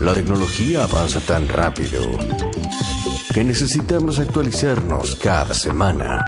La 0.00 0.14
tecnología 0.14 0.84
avanza 0.84 1.20
tan 1.20 1.48
rápido 1.48 2.00
que 3.32 3.44
necesitamos 3.44 4.18
actualizarnos 4.18 5.14
cada 5.16 5.54
semana. 5.54 6.24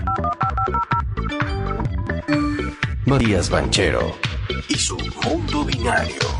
Matías 3.05 3.49
Banchero 3.49 4.15
y 4.69 4.75
su 4.75 4.97
mundo 5.23 5.65
binario. 5.65 6.34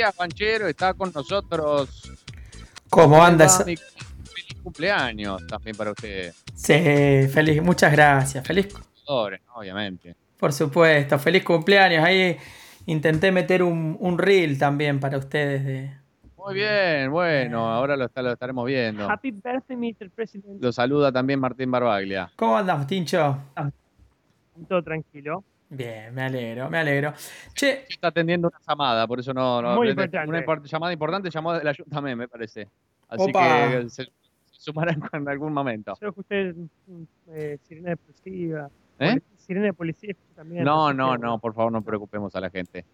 Matías 0.00 0.16
Banchero 0.16 0.66
está 0.66 0.94
con 0.94 1.12
nosotros. 1.14 2.10
¿Cómo 2.88 3.22
andas? 3.22 3.58
Feliz 3.62 3.82
cumpleaños 4.62 5.46
también 5.46 5.76
para 5.76 5.90
usted. 5.90 6.32
Sí, 6.54 7.28
feliz, 7.28 7.62
muchas 7.62 7.92
gracias. 7.92 8.46
Feliz, 8.46 8.68
obviamente. 9.06 10.16
por 10.38 10.54
supuesto, 10.54 11.18
feliz 11.18 11.44
cumpleaños. 11.44 12.02
Ahí 12.02 12.34
intenté 12.86 13.30
meter 13.30 13.62
un, 13.62 13.94
un 14.00 14.16
reel 14.16 14.56
también 14.58 14.98
para 15.00 15.18
ustedes 15.18 15.64
de, 15.66 15.92
Muy 16.36 16.54
bien, 16.54 17.10
bueno, 17.10 17.70
ahora 17.70 17.94
lo, 17.94 18.06
está- 18.06 18.22
lo 18.22 18.32
estaremos 18.32 18.64
viendo. 18.66 19.06
Happy 19.10 19.32
birthday, 19.32 19.76
Mr. 19.76 20.08
President. 20.10 20.62
Lo 20.62 20.72
saluda 20.72 21.12
también 21.12 21.38
Martín 21.40 21.70
Barbaglia. 21.70 22.32
¿Cómo 22.36 22.56
andas, 22.56 22.86
Tincho? 22.86 23.36
Todo 24.66 24.82
tranquilo. 24.82 25.44
Bien, 25.70 26.12
me 26.12 26.22
alegro, 26.22 26.68
me 26.68 26.78
alegro. 26.78 27.14
Che, 27.54 27.86
Está 27.88 28.08
atendiendo 28.08 28.48
una 28.48 28.58
llamada, 28.66 29.06
por 29.06 29.20
eso 29.20 29.32
no. 29.32 29.62
no 29.62 29.76
Muy 29.76 29.90
una 29.92 30.02
importante. 30.02 30.44
import- 30.44 30.64
llamada 30.66 30.92
importante 30.92 31.30
llamó 31.30 31.52
del 31.52 31.66
ayuntamiento, 31.68 32.16
me 32.18 32.28
parece. 32.28 32.68
Así 33.08 33.30
Opa. 33.30 33.68
que 33.70 33.88
se, 33.88 34.04
se 34.04 34.10
sumarán 34.50 35.00
en 35.12 35.28
algún 35.28 35.52
momento. 35.52 35.94
Creo 35.98 36.12
que 36.12 36.20
usted 36.20 36.54
eh, 37.32 37.58
sirena 37.68 37.90
depresiva. 37.90 38.68
¿Eh? 38.98 39.10
Poli- 39.12 39.22
Sirena 39.38 39.66
de 39.66 39.72
policía 39.72 40.14
también. 40.36 40.62
No, 40.62 40.92
no, 40.92 41.16
no, 41.16 41.38
por 41.38 41.54
favor, 41.54 41.72
no 41.72 41.82
preocupemos 41.82 42.34
a 42.36 42.40
la 42.40 42.50
gente. 42.50 42.84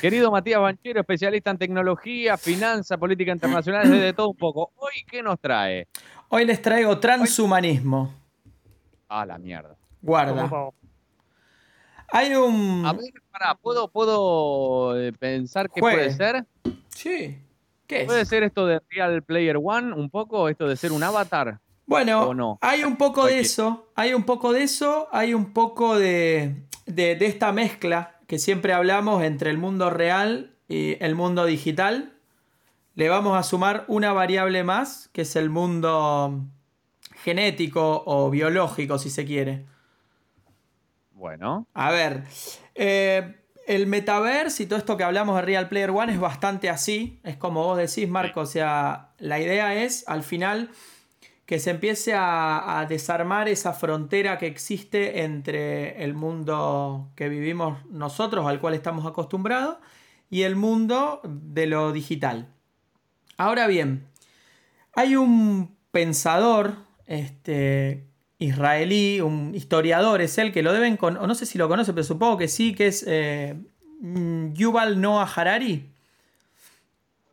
Querido 0.00 0.30
Matías 0.30 0.60
Banchero, 0.60 1.00
especialista 1.00 1.50
en 1.50 1.58
tecnología, 1.58 2.36
finanza, 2.38 2.96
política 2.96 3.32
internacional, 3.32 3.90
de 3.90 4.12
todo 4.14 4.28
un 4.30 4.36
poco. 4.36 4.70
Hoy, 4.76 4.92
¿qué 5.10 5.22
nos 5.22 5.38
trae? 5.40 5.88
hoy 6.28 6.44
les 6.44 6.62
traigo 6.62 6.98
transhumanismo. 6.98 8.14
Ah, 9.08 9.26
la 9.26 9.36
mierda. 9.38 9.74
Guarda. 10.00 10.48
Hay 12.12 12.34
un. 12.34 12.84
A 12.86 12.92
ver, 12.92 13.12
pará, 13.30 13.54
¿puedo, 13.54 13.88
puedo 13.88 14.98
eh, 15.00 15.12
pensar 15.12 15.70
qué 15.70 15.80
puede 15.80 16.12
ser? 16.12 16.44
Sí. 16.88 17.38
¿Qué 17.86 18.02
es? 18.02 18.06
¿Puede 18.06 18.24
ser 18.24 18.42
esto 18.42 18.66
de 18.66 18.80
Real 18.90 19.22
Player 19.22 19.56
One 19.62 19.92
un 19.92 20.10
poco? 20.10 20.48
¿Esto 20.48 20.66
de 20.68 20.76
ser 20.76 20.92
un 20.92 21.02
avatar? 21.02 21.60
Bueno, 21.86 22.58
hay 22.62 22.82
un 22.82 22.96
poco 22.96 23.26
de 23.26 23.38
eso, 23.38 23.90
hay 23.94 24.12
un 24.12 24.24
poco 24.24 24.52
de 24.52 24.64
eso, 24.64 25.08
hay 25.12 25.34
un 25.34 25.52
poco 25.52 25.96
de, 25.96 26.64
de, 26.84 27.14
de 27.14 27.26
esta 27.26 27.52
mezcla 27.52 28.18
que 28.26 28.40
siempre 28.40 28.72
hablamos 28.72 29.22
entre 29.22 29.50
el 29.50 29.58
mundo 29.58 29.88
real 29.90 30.56
y 30.68 31.02
el 31.02 31.14
mundo 31.14 31.44
digital. 31.44 32.12
Le 32.96 33.08
vamos 33.08 33.36
a 33.38 33.44
sumar 33.44 33.84
una 33.86 34.12
variable 34.12 34.64
más, 34.64 35.10
que 35.12 35.22
es 35.22 35.36
el 35.36 35.48
mundo 35.48 36.40
genético 37.22 38.02
o 38.04 38.30
biológico, 38.30 38.98
si 38.98 39.10
se 39.10 39.24
quiere. 39.24 39.66
Bueno, 41.16 41.66
A 41.72 41.90
ver, 41.90 42.24
eh, 42.74 43.36
el 43.66 43.86
metaverse 43.86 44.62
y 44.62 44.66
todo 44.66 44.78
esto 44.78 44.98
que 44.98 45.02
hablamos 45.02 45.34
de 45.36 45.42
Real 45.42 45.66
Player 45.66 45.90
One 45.90 46.12
es 46.12 46.20
bastante 46.20 46.68
así. 46.68 47.20
Es 47.24 47.38
como 47.38 47.64
vos 47.64 47.78
decís, 47.78 48.06
Marco. 48.06 48.40
O 48.40 48.46
sea, 48.46 49.12
la 49.18 49.40
idea 49.40 49.74
es 49.82 50.06
al 50.08 50.22
final 50.22 50.70
que 51.46 51.58
se 51.58 51.70
empiece 51.70 52.12
a, 52.12 52.80
a 52.80 52.84
desarmar 52.84 53.48
esa 53.48 53.72
frontera 53.72 54.36
que 54.36 54.46
existe 54.46 55.22
entre 55.22 56.04
el 56.04 56.12
mundo 56.12 57.10
que 57.16 57.30
vivimos 57.30 57.78
nosotros, 57.86 58.46
al 58.46 58.60
cual 58.60 58.74
estamos 58.74 59.06
acostumbrados, 59.06 59.78
y 60.28 60.42
el 60.42 60.54
mundo 60.54 61.22
de 61.24 61.66
lo 61.66 61.92
digital. 61.92 62.52
Ahora 63.38 63.66
bien, 63.68 64.06
hay 64.94 65.16
un 65.16 65.76
pensador 65.92 66.74
este, 67.06 68.04
israelí, 68.38 69.20
un 69.20 69.54
historiador 69.54 70.20
es 70.20 70.36
él, 70.38 70.52
que 70.52 70.62
lo 70.62 70.72
deben 70.72 70.96
con, 70.96 71.16
o 71.16 71.26
no 71.26 71.34
sé 71.34 71.46
si 71.46 71.56
lo 71.58 71.68
conoce, 71.68 71.92
pero 71.92 72.04
supongo 72.04 72.36
que 72.36 72.48
sí, 72.48 72.74
que 72.74 72.88
es 72.88 73.04
eh, 73.06 73.54
mm, 74.00 74.52
Yuval 74.52 75.00
Noah 75.00 75.24
Harari, 75.34 75.88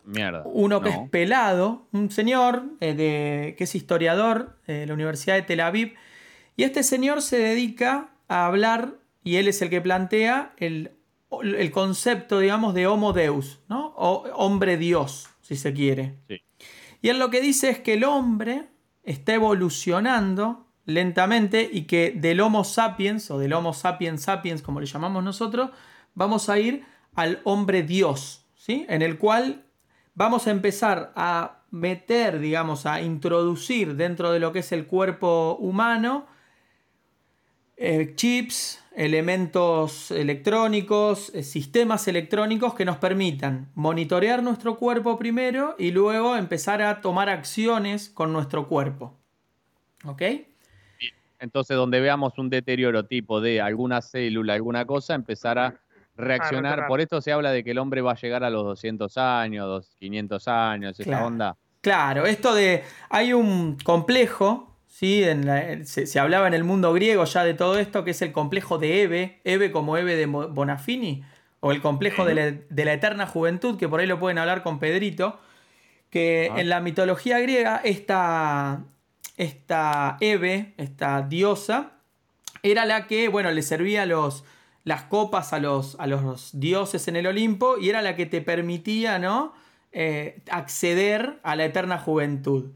mierda. 0.06 0.44
uno 0.46 0.82
que 0.82 0.90
No. 0.90 1.04
es 1.04 1.10
pelado, 1.10 1.88
un 1.92 2.10
señor 2.12 2.64
eh, 2.80 2.94
de, 2.94 3.56
que 3.58 3.66
es 3.66 3.76
historiador 3.76 4.58
eh, 4.68 4.74
de 4.74 4.86
la 4.88 4.94
Universidad 4.94 5.36
de 5.36 5.42
Tel 5.44 5.60
Aviv, 5.60 5.94
y 6.56 6.64
este 6.64 6.84
señor 6.84 7.22
se 7.22 7.38
dedica 7.38 8.10
a 8.28 8.46
hablar, 8.46 8.96
y 9.24 9.38
él 9.38 9.48
es 9.48 9.62
el 9.62 9.70
que 9.70 9.82
plantea 9.82 10.54
el, 10.58 10.92
el 11.42 11.72
concepto, 11.72 12.40
digamos, 12.40 12.74
de 12.74 12.88
homo 12.88 13.12
deus, 13.14 13.60
¿no? 13.70 13.88
O 13.98 14.24
hombre 14.36 14.78
dios, 14.78 15.30
si 15.42 15.56
se 15.56 15.74
quiere. 15.74 16.16
Sí. 16.28 16.42
Y 17.02 17.10
él 17.10 17.20
lo 17.20 17.30
que 17.30 17.42
dice 17.42 17.70
es 17.70 17.80
que 17.80 17.94
el 17.94 18.04
hombre 18.06 18.68
está 19.04 19.34
evolucionando 19.34 20.66
lentamente 20.86 21.70
y 21.72 21.84
que 21.84 22.12
del 22.16 22.42
Homo 22.42 22.64
sapiens 22.64 23.32
o 23.32 23.40
del 23.40 23.54
Homo 23.54 23.74
sapiens 23.74 24.24
sapiens, 24.24 24.62
como 24.62 24.80
le 24.80 24.86
llamamos 24.86 25.24
nosotros, 25.24 25.72
vamos 26.14 26.50
a 26.50 26.60
ir 26.60 26.86
al 27.16 27.42
hombre 27.44 27.84
Dios, 27.84 28.46
¿sí? 28.56 28.86
En 28.90 29.02
el 29.02 29.18
cual 29.18 29.66
vamos 30.16 30.48
a 30.48 30.52
empezar 30.52 31.12
a 31.16 31.64
meter, 31.72 32.40
digamos, 32.40 32.86
a 32.86 33.02
introducir 33.02 33.96
dentro 33.96 34.32
de 34.32 34.40
lo 34.40 34.52
que 34.52 34.60
es 34.60 34.72
el 34.72 34.86
cuerpo 34.86 35.58
humano 35.60 36.28
eh, 37.76 38.14
chips, 38.16 38.84
elementos 38.96 40.12
electrónicos, 40.12 41.32
eh, 41.34 41.44
sistemas 41.44 42.08
electrónicos 42.08 42.76
que 42.76 42.86
nos 42.86 42.98
permitan 42.98 43.72
monitorear 43.74 44.44
nuestro 44.44 44.78
cuerpo 44.78 45.18
primero 45.18 45.76
y 45.80 45.92
luego 45.92 46.36
empezar 46.36 46.84
a 46.84 47.02
tomar 47.02 47.30
acciones 47.30 48.10
con 48.10 48.32
nuestro 48.32 48.68
cuerpo. 48.68 49.18
¿Ok? 50.06 50.22
Entonces, 51.44 51.76
donde 51.76 52.00
veamos 52.00 52.38
un 52.38 52.50
deterioro 52.50 53.06
tipo 53.06 53.42
de 53.42 53.60
alguna 53.60 54.02
célula, 54.02 54.54
alguna 54.54 54.86
cosa, 54.86 55.14
empezar 55.14 55.60
a 55.60 55.76
reaccionar. 56.16 56.88
Por 56.88 57.02
esto 57.02 57.20
se 57.22 57.34
habla 57.34 57.52
de 57.52 57.66
que 57.66 57.72
el 57.72 57.80
hombre 57.80 58.00
va 58.02 58.14
a 58.14 58.16
llegar 58.16 58.46
a 58.46 58.50
los 58.50 58.64
200 58.64 59.18
años, 59.18 59.68
dos- 59.68 59.96
500 60.00 60.48
años, 60.48 60.98
esa 60.98 61.10
Claro. 61.10 61.26
onda. 61.28 61.58
Claro, 61.82 62.26
esto 62.26 62.56
de. 62.56 62.84
Hay 63.10 63.34
un 63.34 63.78
complejo, 63.84 64.74
¿sí? 64.88 65.22
En 65.24 65.46
la- 65.46 65.84
se, 65.84 66.06
se 66.08 66.18
hablaba 66.18 66.48
en 66.48 66.54
el 66.54 66.64
mundo 66.64 66.94
griego 66.94 67.26
ya 67.26 67.44
de 67.44 67.54
todo 67.56 67.78
esto, 67.78 68.06
que 68.06 68.12
es 68.12 68.22
el 68.22 68.32
complejo 68.32 68.78
de 68.78 69.02
Eve, 69.04 69.42
Eve 69.44 69.72
como 69.74 69.98
Eve 69.98 70.16
de 70.16 70.26
Bonafini, 70.26 71.24
o 71.60 71.74
el 71.74 71.82
complejo 71.82 72.24
de 72.24 72.36
la, 72.36 72.52
de 72.52 72.86
la 72.86 72.94
eterna 72.94 73.28
juventud, 73.28 73.78
que 73.78 73.90
por 73.90 74.00
ahí 74.00 74.08
lo 74.08 74.18
pueden 74.18 74.38
hablar 74.38 74.64
con 74.64 74.80
Pedrito, 74.80 75.40
que 76.10 76.50
Ah. 76.54 76.62
en 76.62 76.70
la 76.70 76.80
mitología 76.80 77.40
griega 77.40 77.82
esta, 77.84 78.84
esta 79.38 80.18
Eve, 80.20 80.74
esta 80.78 81.22
diosa, 81.22 81.94
era 82.62 82.86
la 82.86 83.08
que, 83.08 83.28
bueno, 83.28 83.52
le 83.52 83.62
servía 83.62 84.06
los, 84.06 84.44
las 84.84 85.04
copas 85.04 85.54
a 85.54 85.60
los, 85.60 85.96
a 86.00 86.08
los 86.08 86.60
dioses 86.60 87.08
en 87.08 87.16
el 87.16 87.28
Olimpo 87.28 87.78
y 87.78 87.90
era 87.90 88.02
la 88.02 88.16
que 88.16 88.26
te 88.26 88.42
permitía, 88.42 89.20
¿no? 89.20 89.54
Eh, 89.92 90.42
acceder 90.50 91.40
a 91.44 91.56
la 91.56 91.66
eterna 91.66 92.00
juventud. 92.00 92.72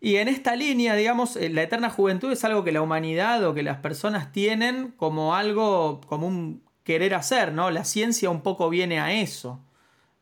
Y 0.00 0.16
en 0.16 0.28
esta 0.28 0.56
línea, 0.56 0.94
digamos, 0.94 1.36
eh, 1.36 1.48
la 1.48 1.62
eterna 1.62 1.90
juventud 1.90 2.30
es 2.32 2.44
algo 2.44 2.64
que 2.64 2.72
la 2.72 2.82
humanidad 2.82 3.44
o 3.44 3.54
que 3.54 3.62
las 3.62 3.78
personas 3.78 4.32
tienen 4.32 4.92
como 4.96 5.34
algo, 5.34 6.00
como 6.06 6.26
un 6.26 6.62
querer 6.84 7.14
hacer, 7.14 7.52
¿no? 7.52 7.70
La 7.70 7.84
ciencia 7.84 8.30
un 8.30 8.42
poco 8.42 8.68
viene 8.68 9.00
a 9.00 9.12
eso. 9.12 9.60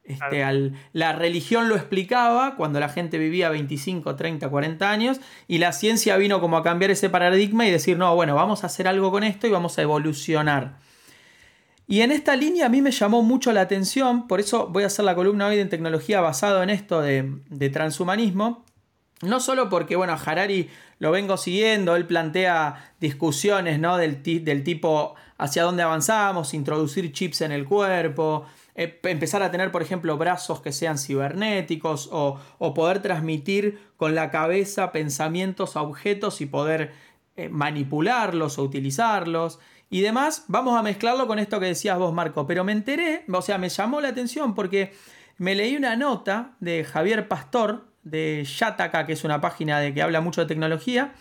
Este, 0.05 0.45
al- 0.45 0.75
la 0.93 1.15
religión 1.15 1.69
lo 1.71 1.77
explicaba 1.77 2.57
cuando 2.57 2.79
la 2.79 2.91
gente 2.91 3.17
vivía 3.19 3.49
25, 3.49 4.17
30, 4.17 4.49
40 4.51 4.91
años 4.91 5.19
y 5.49 5.59
la 5.59 5.73
ciencia 5.73 6.17
vino 6.19 6.41
como 6.41 6.59
a 6.59 6.63
cambiar 6.63 6.91
ese 6.91 7.09
paradigma 7.09 7.67
y 7.67 7.71
decir, 7.71 7.97
no, 7.97 8.15
bueno, 8.15 8.35
vamos 8.35 8.65
a 8.65 8.67
hacer 8.67 8.87
algo 8.87 9.11
con 9.11 9.25
esto 9.25 9.47
y 9.47 9.51
vamos 9.51 9.79
a 9.79 9.83
evolucionar. 9.83 10.77
Y 11.87 12.01
en 12.01 12.13
esta 12.13 12.35
línea 12.37 12.67
a 12.67 12.69
mí 12.71 12.81
me 12.81 12.91
llamó 12.91 13.23
mucho 13.23 13.53
la 13.53 13.61
atención, 13.63 14.27
por 14.27 14.41
eso 14.41 14.69
voy 14.69 14.85
a 14.85 14.87
hacer 14.87 15.05
la 15.05 15.15
columna 15.15 15.47
hoy 15.49 15.57
de 15.57 15.65
tecnología 15.67 16.21
basado 16.21 16.63
en 16.63 16.71
esto 16.71 17.01
de, 17.03 17.31
de 17.49 17.71
transhumanismo. 17.71 18.65
No 19.23 19.41
solo 19.41 19.69
porque, 19.69 19.97
bueno, 19.97 20.17
Harari 20.23 20.69
lo 20.99 21.11
vengo 21.13 21.37
siguiendo, 21.37 21.95
él 21.97 22.07
plantea 22.07 22.93
discusiones 23.01 23.79
¿no? 23.81 23.97
del, 23.97 24.23
del 24.23 24.65
tipo 24.65 25.15
hacia 25.39 25.63
dónde 25.63 25.83
avanzamos, 25.83 26.53
introducir 26.55 27.13
chips 27.13 27.41
en 27.43 27.53
el 27.53 27.65
cuerpo, 27.65 28.47
empezar 28.75 29.43
a 29.43 29.51
tener, 29.51 29.71
por 29.71 29.83
ejemplo, 29.83 30.17
brazos 30.19 30.61
que 30.61 30.73
sean 30.73 30.99
cibernéticos 30.99 32.09
o, 32.13 32.41
o 32.59 32.75
poder 32.75 33.01
transmitir 33.03 33.79
con 33.97 34.15
la 34.15 34.31
cabeza 34.31 34.91
pensamientos 34.91 35.77
a 35.77 35.83
objetos 35.83 36.41
y 36.41 36.47
poder 36.47 36.93
eh, 37.37 37.49
manipularlos 37.49 38.59
o 38.59 38.63
utilizarlos. 38.63 39.59
y 39.91 40.01
demás, 40.01 40.45
vamos 40.49 40.79
a 40.79 40.83
mezclarlo 40.83 41.27
con 41.27 41.39
esto 41.39 41.61
que 41.61 41.67
decías 41.67 41.99
vos, 41.99 42.13
Marco. 42.13 42.47
Pero 42.47 42.65
me 42.65 42.73
enteré, 42.73 43.25
o 43.33 43.43
sea, 43.43 43.59
me 43.59 43.69
llamó 43.69 44.01
la 44.01 44.09
atención 44.09 44.55
porque 44.55 44.93
me 45.39 45.55
leí 45.55 45.77
una 45.77 45.97
nota 45.97 46.57
de 46.61 46.85
Javier 46.85 47.29
Pastor, 47.29 47.87
de 48.03 48.45
Yataka, 48.45 49.07
que 49.07 49.15
es 49.15 49.25
una 49.25 49.41
página 49.41 49.81
de 49.81 49.95
que 49.95 50.03
habla 50.03 50.21
mucho 50.21 50.41
de 50.41 50.47
tecnología, 50.47 51.15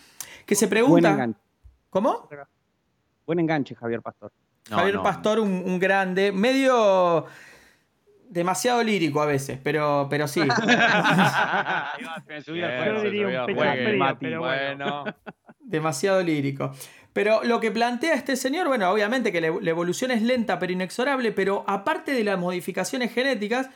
que 0.46 0.54
se 0.54 0.66
Buen 0.66 0.70
pregunta... 0.70 1.10
enganche. 1.12 1.40
¿Cómo? 1.90 2.28
Buen 3.26 3.38
enganche, 3.38 3.74
Javier 3.74 4.02
Pastor. 4.02 4.32
No, 4.70 4.76
Javier 4.76 4.94
no. 4.96 5.02
Pastor, 5.02 5.40
un, 5.40 5.50
un 5.50 5.78
grande, 5.78 6.32
medio 6.32 7.26
demasiado 8.34 8.82
lírico 8.82 9.22
a 9.22 9.26
veces, 9.26 9.58
pero, 9.62 10.08
pero 10.10 10.26
sí. 10.28 10.40
Bueno. 14.38 15.04
demasiado 15.60 16.22
lírico. 16.22 16.72
Pero 17.12 17.44
lo 17.44 17.60
que 17.60 17.70
plantea 17.70 18.14
este 18.14 18.34
señor, 18.34 18.66
bueno, 18.66 18.90
obviamente 18.90 19.30
que 19.30 19.40
la 19.40 19.50
la 19.60 19.70
evolución 19.70 20.10
es 20.10 20.20
lenta 20.20 20.58
pero 20.58 20.72
inexorable, 20.72 21.30
pero 21.30 21.64
aparte 21.68 22.12
de 22.12 22.24
las 22.24 22.38
modificaciones 22.38 23.12
genéticas, 23.14 23.70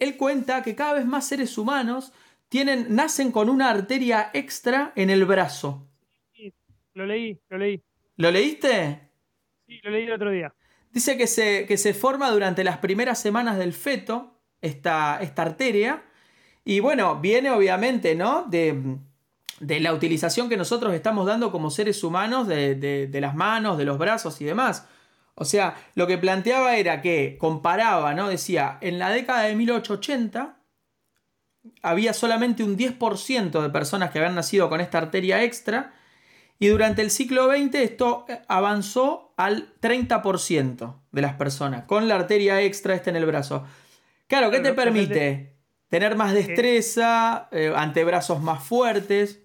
él 0.00 0.16
cuenta 0.16 0.62
que 0.62 0.74
cada 0.74 0.94
vez 0.94 1.04
más 1.04 1.28
seres 1.28 1.58
humanos 1.58 2.14
tienen, 2.48 2.94
nacen 2.94 3.30
con 3.30 3.50
una 3.50 3.68
arteria 3.70 4.30
extra 4.32 4.92
en 4.96 5.10
el 5.10 5.26
brazo. 5.26 5.86
Sí, 6.32 6.54
lo 6.94 7.04
leí, 7.04 7.38
lo 7.50 7.58
leí. 7.58 7.82
¿Lo 8.16 8.30
leíste? 8.30 9.07
Sí, 9.68 9.80
lo 9.84 9.90
leí 9.90 10.04
el 10.04 10.12
otro 10.12 10.30
día. 10.30 10.54
Dice 10.90 11.18
que 11.18 11.26
se, 11.26 11.66
que 11.66 11.76
se 11.76 11.92
forma 11.94 12.30
durante 12.30 12.64
las 12.64 12.78
primeras 12.78 13.20
semanas 13.20 13.58
del 13.58 13.74
feto, 13.74 14.40
esta, 14.62 15.18
esta 15.20 15.42
arteria. 15.42 16.04
Y 16.64 16.80
bueno, 16.80 17.20
viene 17.20 17.50
obviamente, 17.50 18.14
¿no? 18.14 18.44
De, 18.48 18.96
de 19.60 19.80
la 19.80 19.92
utilización 19.92 20.48
que 20.48 20.56
nosotros 20.56 20.94
estamos 20.94 21.26
dando 21.26 21.52
como 21.52 21.70
seres 21.70 22.02
humanos 22.02 22.48
de, 22.48 22.74
de- 22.76 23.06
de 23.08 23.20
las 23.20 23.34
manos, 23.34 23.78
de 23.78 23.84
los 23.84 23.98
brazos 23.98 24.40
y 24.40 24.46
demás. 24.46 24.88
O 25.34 25.44
sea, 25.44 25.76
lo 25.94 26.06
que 26.06 26.18
planteaba 26.18 26.76
era 26.76 27.02
que 27.02 27.36
comparaba, 27.38 28.14
¿no? 28.14 28.28
Decía, 28.28 28.78
en 28.80 28.98
la 28.98 29.10
década 29.10 29.42
de 29.44 29.54
1880 29.56 30.56
había 31.82 32.12
solamente 32.12 32.64
un 32.64 32.76
10% 32.76 33.62
de 33.62 33.70
personas 33.70 34.10
que 34.10 34.18
habían 34.18 34.34
nacido 34.34 34.68
con 34.70 34.80
esta 34.80 34.98
arteria 34.98 35.44
extra 35.44 35.92
y 36.58 36.68
durante 36.68 37.02
el 37.02 37.10
siglo 37.10 37.46
XX 37.50 37.74
esto 37.76 38.24
eh, 38.28 38.40
avanzó 38.48 39.32
al 39.36 39.72
30% 39.80 40.94
de 41.12 41.22
las 41.22 41.34
personas 41.34 41.84
con 41.84 42.08
la 42.08 42.16
arteria 42.16 42.60
extra 42.62 42.94
esta 42.94 43.10
en 43.10 43.16
el 43.16 43.26
brazo. 43.26 43.64
Claro, 44.26 44.50
¿qué 44.50 44.60
te 44.60 44.72
permite? 44.74 45.54
Tener 45.88 46.16
más 46.16 46.34
destreza, 46.34 47.48
eh, 47.52 47.72
antebrazos 47.74 48.42
más 48.42 48.62
fuertes. 48.62 49.42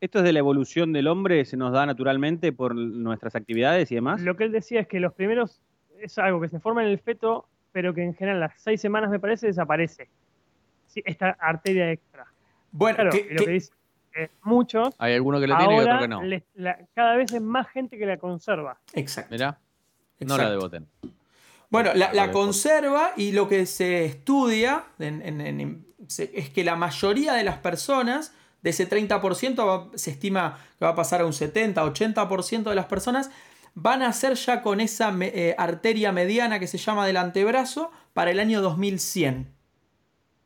Esto 0.00 0.18
es 0.18 0.24
de 0.24 0.32
la 0.32 0.38
evolución 0.40 0.92
del 0.92 1.06
hombre, 1.08 1.44
se 1.46 1.56
nos 1.56 1.72
da 1.72 1.86
naturalmente 1.86 2.52
por 2.52 2.74
nuestras 2.74 3.34
actividades 3.34 3.90
y 3.90 3.94
demás. 3.94 4.20
Lo 4.20 4.36
que 4.36 4.44
él 4.44 4.52
decía 4.52 4.80
es 4.80 4.86
que 4.86 5.00
los 5.00 5.14
primeros 5.14 5.60
es 5.98 6.18
algo 6.18 6.40
que 6.40 6.48
se 6.48 6.60
forma 6.60 6.82
en 6.84 6.90
el 6.90 6.98
feto, 6.98 7.48
pero 7.72 7.94
que 7.94 8.02
en 8.02 8.14
general 8.14 8.40
las 8.40 8.52
seis 8.60 8.80
semanas, 8.80 9.10
me 9.10 9.18
parece, 9.18 9.46
desaparece. 9.46 10.08
Sí, 10.86 11.02
esta 11.06 11.30
arteria 11.40 11.90
extra. 11.90 12.26
Bueno, 12.70 12.96
Claro, 12.96 13.10
que- 13.12 13.18
y 13.20 13.32
lo 13.34 13.38
que- 13.40 13.44
que 13.46 13.50
dice 13.52 13.72
eh, 14.14 14.30
muchos, 14.42 14.94
Hay 14.98 15.14
alguno 15.14 15.40
que 15.40 15.46
lo 15.46 15.56
tiene 15.58 15.76
y 15.76 15.80
otro 15.80 15.98
que 15.98 16.08
no. 16.08 16.22
les- 16.22 16.42
la- 16.54 16.78
cada 16.94 17.16
vez 17.16 17.32
es 17.32 17.42
más 17.42 17.68
gente 17.68 17.98
que 17.98 18.06
la 18.06 18.16
conserva. 18.16 18.78
exacto. 18.92 19.32
Mirá, 19.34 19.58
no 20.20 20.34
exacto. 20.34 20.42
la 20.44 20.50
debo 20.50 20.70
tener. 20.70 20.88
Bueno, 21.70 21.90
la, 21.94 22.12
la 22.12 22.30
conserva 22.30 23.12
y 23.16 23.32
lo 23.32 23.48
que 23.48 23.66
se 23.66 24.04
estudia 24.04 24.84
en- 24.98 25.22
en- 25.22 25.40
en- 25.40 25.86
se- 26.06 26.30
es 26.34 26.50
que 26.50 26.62
la 26.62 26.76
mayoría 26.76 27.32
de 27.32 27.42
las 27.42 27.58
personas, 27.58 28.32
de 28.62 28.70
ese 28.70 28.86
30%, 28.86 29.66
va- 29.66 29.88
se 29.98 30.10
estima 30.12 30.58
que 30.78 30.84
va 30.84 30.92
a 30.92 30.94
pasar 30.94 31.20
a 31.22 31.26
un 31.26 31.32
70-80% 31.32 32.70
de 32.70 32.76
las 32.76 32.86
personas, 32.86 33.30
van 33.74 34.02
a 34.02 34.12
ser 34.12 34.34
ya 34.34 34.62
con 34.62 34.80
esa 34.80 35.10
me- 35.10 35.32
eh, 35.34 35.54
arteria 35.58 36.12
mediana 36.12 36.60
que 36.60 36.68
se 36.68 36.78
llama 36.78 37.06
del 37.06 37.16
antebrazo 37.16 37.90
para 38.12 38.30
el 38.30 38.38
año 38.38 38.60
2100. 38.62 39.48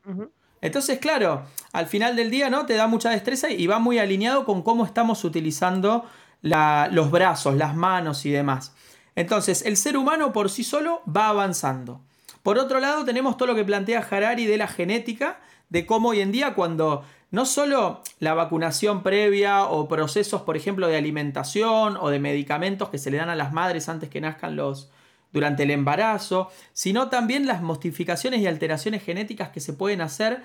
Ujú. 0.06 0.30
Entonces, 0.60 0.98
claro, 0.98 1.42
al 1.72 1.86
final 1.86 2.16
del 2.16 2.30
día, 2.30 2.50
¿no? 2.50 2.66
Te 2.66 2.74
da 2.74 2.86
mucha 2.86 3.10
destreza 3.10 3.50
y 3.50 3.66
va 3.66 3.78
muy 3.78 3.98
alineado 3.98 4.44
con 4.44 4.62
cómo 4.62 4.84
estamos 4.84 5.24
utilizando 5.24 6.04
los 6.42 7.10
brazos, 7.10 7.56
las 7.56 7.74
manos 7.74 8.24
y 8.26 8.30
demás. 8.30 8.74
Entonces, 9.16 9.62
el 9.62 9.76
ser 9.76 9.96
humano 9.96 10.32
por 10.32 10.50
sí 10.50 10.64
solo 10.64 11.02
va 11.04 11.28
avanzando. 11.28 12.00
Por 12.42 12.58
otro 12.58 12.80
lado, 12.80 13.04
tenemos 13.04 13.36
todo 13.36 13.48
lo 13.48 13.54
que 13.54 13.64
plantea 13.64 14.06
Harari 14.08 14.46
de 14.46 14.56
la 14.56 14.68
genética, 14.68 15.40
de 15.68 15.86
cómo 15.86 16.10
hoy 16.10 16.20
en 16.20 16.32
día 16.32 16.54
cuando 16.54 17.04
no 17.30 17.44
solo 17.44 18.00
la 18.20 18.34
vacunación 18.34 19.02
previa 19.02 19.64
o 19.64 19.86
procesos, 19.88 20.42
por 20.42 20.56
ejemplo, 20.56 20.86
de 20.86 20.96
alimentación 20.96 21.96
o 22.00 22.08
de 22.08 22.20
medicamentos 22.20 22.88
que 22.88 22.98
se 22.98 23.10
le 23.10 23.18
dan 23.18 23.28
a 23.28 23.36
las 23.36 23.52
madres 23.52 23.88
antes 23.88 24.08
que 24.08 24.20
nazcan 24.20 24.56
los 24.56 24.88
durante 25.32 25.62
el 25.64 25.70
embarazo, 25.70 26.50
sino 26.72 27.08
también 27.10 27.46
las 27.46 27.62
modificaciones 27.62 28.40
y 28.40 28.46
alteraciones 28.46 29.02
genéticas 29.04 29.50
que 29.50 29.60
se 29.60 29.72
pueden 29.74 30.00
hacer 30.00 30.42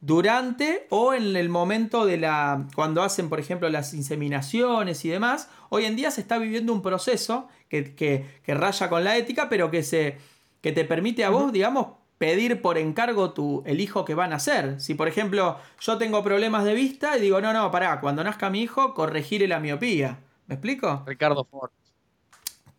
durante 0.00 0.86
o 0.90 1.14
en 1.14 1.36
el 1.36 1.48
momento 1.48 2.04
de 2.06 2.16
la 2.18 2.66
cuando 2.74 3.02
hacen, 3.02 3.28
por 3.28 3.38
ejemplo, 3.40 3.68
las 3.68 3.94
inseminaciones 3.94 5.04
y 5.04 5.08
demás. 5.08 5.48
Hoy 5.68 5.84
en 5.84 5.96
día 5.96 6.10
se 6.10 6.20
está 6.20 6.38
viviendo 6.38 6.72
un 6.72 6.82
proceso 6.82 7.48
que, 7.68 7.94
que- 7.94 8.26
que 8.42 8.54
raya 8.54 8.88
con 8.88 9.04
la 9.04 9.16
ética, 9.16 9.48
pero 9.48 9.70
que 9.70 9.82
se 9.82 10.18
que 10.60 10.72
te 10.72 10.84
permite 10.84 11.24
a 11.24 11.30
vos, 11.30 11.52
digamos, 11.52 11.88
pedir 12.18 12.62
por 12.62 12.78
encargo 12.78 13.32
tu, 13.32 13.62
el 13.66 13.80
hijo 13.80 14.04
que 14.04 14.14
van 14.14 14.26
a 14.32 14.36
nacer. 14.36 14.80
Si, 14.80 14.94
por 14.94 15.08
ejemplo, 15.08 15.58
yo 15.80 15.98
tengo 15.98 16.22
problemas 16.22 16.64
de 16.64 16.74
vista 16.74 17.16
y 17.16 17.20
digo, 17.20 17.40
no, 17.40 17.52
no, 17.52 17.70
pará, 17.72 18.00
cuando 18.00 18.22
nazca 18.24 18.48
mi 18.50 18.62
hijo, 18.62 18.94
corregirle 18.94 19.48
la 19.48 19.58
miopía. 19.60 20.20
¿Me 20.46 20.54
explico? 20.54 21.02
Ricardo 21.06 21.44
Ford. 21.44 21.70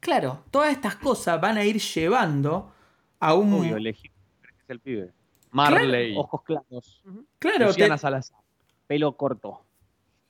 Claro, 0.04 0.44
todas 0.52 0.72
estas 0.72 0.96
cosas 0.96 1.40
van 1.40 1.58
a 1.58 1.64
ir 1.64 1.80
llevando 1.80 2.72
a 3.20 3.34
un... 3.34 3.54
Obvio, 3.54 3.78
elegí 3.78 4.08
es 4.44 4.70
el 4.70 4.80
pibe. 4.80 5.12
Marley. 5.52 6.14
Ojos 6.18 6.42
claros, 6.44 7.02
claro, 7.40 7.74
te- 7.74 7.98
Salazar. 7.98 8.38
pelo 8.86 9.16
corto. 9.16 9.62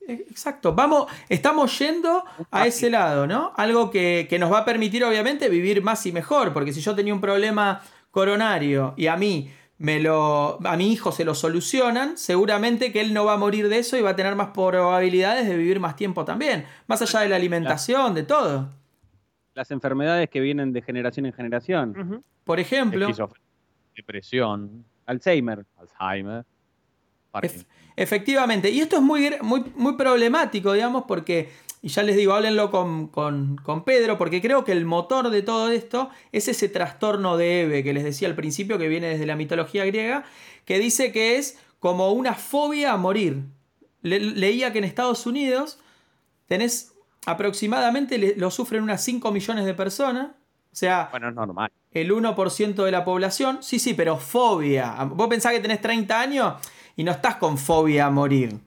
Exacto, 0.06 0.76
vamos, 0.76 1.10
estamos 1.30 1.80
yendo 1.80 2.26
a 2.52 2.68
ese 2.68 2.90
lado, 2.90 3.26
¿no? 3.26 3.54
Algo 3.56 3.90
que, 3.90 4.28
que 4.30 4.38
nos 4.38 4.52
va 4.52 4.60
a 4.60 4.66
permitir, 4.66 5.04
obviamente, 5.06 5.48
vivir 5.48 5.82
más 5.82 6.06
y 6.06 6.12
mejor, 6.12 6.52
porque 6.54 6.74
si 6.74 6.82
yo 6.82 6.94
tenía 6.94 7.14
un 7.14 7.22
problema 7.22 7.82
coronario 8.12 8.94
y 8.98 9.08
a 9.08 9.16
mí 9.16 9.50
me 9.78 10.00
lo, 10.02 10.60
a 10.66 10.76
mi 10.76 10.92
hijo 10.92 11.12
se 11.14 11.24
lo 11.26 11.34
solucionan, 11.34 12.18
seguramente 12.18 12.92
que 12.92 13.00
él 13.02 13.14
no 13.14 13.24
va 13.26 13.34
a 13.34 13.38
morir 13.38 13.70
de 13.70 13.80
eso 13.80 13.96
y 13.98 14.02
va 14.02 14.10
a 14.12 14.16
tener 14.16 14.36
más 14.36 14.50
probabilidades 14.50 15.48
de 15.48 15.56
vivir 15.56 15.80
más 15.80 15.96
tiempo 15.96 16.26
también, 16.26 16.66
más 16.88 17.02
allá 17.02 17.22
de 17.22 17.30
la 17.30 17.38
alimentación, 17.38 18.14
de 18.14 18.24
todo. 18.24 18.70
Las 19.56 19.72
enfermedades 19.72 20.30
que 20.30 20.40
vienen 20.40 20.74
de 20.74 20.82
generación 20.82 21.26
en 21.26 21.34
generación. 21.34 22.24
Por 22.44 22.60
ejemplo, 22.60 23.06
depresión, 23.96 24.86
Alzheimer. 25.06 25.66
Alzheimer. 25.78 26.46
Efectivamente, 27.96 28.70
y 28.72 28.80
esto 28.80 28.96
es 28.98 29.02
muy, 29.02 29.30
muy, 29.42 29.64
muy 29.76 29.96
problemático, 29.96 30.74
digamos, 30.74 31.04
porque, 31.08 31.50
y 31.82 31.88
ya 31.90 32.02
les 32.04 32.16
digo, 32.16 32.34
háblenlo 32.34 32.70
con, 32.72 33.08
con- 33.08 33.58
con 33.58 33.84
Pedro, 33.84 34.18
porque 34.18 34.42
creo 34.42 34.64
que 34.64 34.72
el 34.72 34.86
motor 34.86 35.30
de 35.30 35.42
todo 35.44 35.70
esto 35.70 36.10
es 36.32 36.48
ese 36.48 36.70
trastorno 36.70 37.38
de 37.38 37.62
Eve 37.64 37.84
que 37.84 37.94
les 37.94 38.04
decía 38.04 38.28
al 38.28 38.36
principio, 38.36 38.78
que 38.80 38.88
viene 38.88 39.08
desde 39.10 39.26
la 39.28 39.36
mitología 39.36 39.86
griega, 39.86 40.24
que 40.66 40.80
dice 40.80 41.12
que 41.12 41.38
es 41.38 41.60
como 41.80 42.12
una 42.12 42.34
fobia 42.34 42.94
a 42.94 42.98
morir. 42.98 43.44
Le- 44.02 44.20
leía 44.20 44.72
que 44.72 44.80
en 44.80 44.84
Estados 44.86 45.26
Unidos 45.28 45.80
tenés 46.48 46.93
aproximadamente, 47.26 48.36
lo 48.38 48.52
sufren 48.52 48.84
unas 48.84 49.04
5 49.04 49.32
millones 49.32 49.66
de 49.66 49.74
personas, 49.74 50.28
o 50.28 50.76
sea, 50.76 51.08
Bueno, 51.12 51.30
es 51.30 51.36
normal. 51.36 51.72
el 51.92 52.12
1% 52.12 52.84
de 52.84 52.92
la 52.92 53.06
población. 53.06 53.60
Sí, 53.62 53.80
sí, 53.80 53.94
pero 53.94 54.18
fobia. 54.18 54.96
Vos 55.06 55.28
pensás 55.28 55.52
que 55.54 55.60
tenés 55.60 55.82
30 55.82 56.20
años 56.20 56.56
y 56.96 57.04
no 57.04 57.12
estás 57.12 57.36
con 57.36 57.58
fobia 57.58 58.08
a 58.08 58.10
morir. 58.10 58.58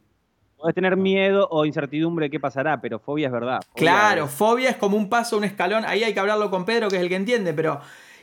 Podés 0.57 0.75
tener 0.75 0.97
miedo 0.97 1.47
o 1.51 1.65
incertidumbre 1.67 2.27
de 2.27 2.31
qué 2.31 2.41
pasará, 2.41 2.81
pero 2.81 2.99
fobia 2.99 3.27
es 3.27 3.33
verdad. 3.33 3.61
Fobia 3.61 3.75
Claro, 3.75 4.25
es 4.25 4.31
fobia 4.31 4.71
es 4.71 4.77
como 4.77 4.97
un 4.97 5.09
paso, 5.09 5.37
un 5.37 5.45
escalón. 5.45 5.85
Ahí 5.87 6.03
hay 6.03 6.15
que 6.15 6.21
hablarlo 6.21 6.51
con 6.51 6.65
Pedro, 6.65 6.89
que 6.89 6.97
es 6.97 7.03
el 7.03 7.09
que 7.09 7.17
entiende, 7.17 7.53
pero. 7.53 7.81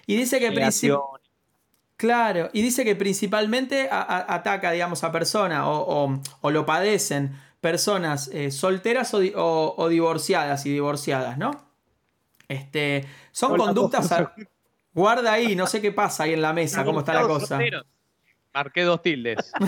Y 0.08 0.16
dice 0.16 0.40
que 0.40 0.48
princip- 0.52 0.56
negación. 0.56 1.00
Claro, 1.96 2.50
y 2.52 2.62
dice 2.62 2.84
que 2.84 2.96
principalmente 2.96 3.88
a- 3.90 4.02
a- 4.02 4.34
ataca, 4.36 4.72
digamos, 4.72 5.04
a 5.04 5.12
personas 5.12 5.63
o, 5.66 5.72
o- 5.88 6.20
o 6.42 6.52
lo 6.52 6.66
padecen 6.66 7.34
personas 7.63 8.29
eh, 8.32 8.51
solteras 8.51 9.12
o, 9.15 9.20
di- 9.20 9.34
o- 9.36 9.74
o 9.75 9.88
divorciadas 9.89 10.63
y 10.67 10.72
divorciadas, 10.72 11.39
¿no? 11.39 11.50
Este, 12.48 13.05
son 13.32 13.53
Hola, 13.53 13.63
conductas... 13.65 14.12
a- 14.12 14.36
Guarda 14.93 15.34
ahí, 15.34 15.55
no 15.55 15.65
sé 15.65 15.82
qué 15.82 15.91
pasa 15.91 16.25
ahí 16.25 16.34
en 16.34 16.41
la 16.43 16.53
mesa, 16.53 16.86
cómo 16.86 17.00
está 17.00 17.13
la 17.15 17.24
cosa. 17.24 17.48
solteros. 17.48 17.84
Marqué 18.53 18.84
dos 18.84 19.01
tildes. 19.01 19.51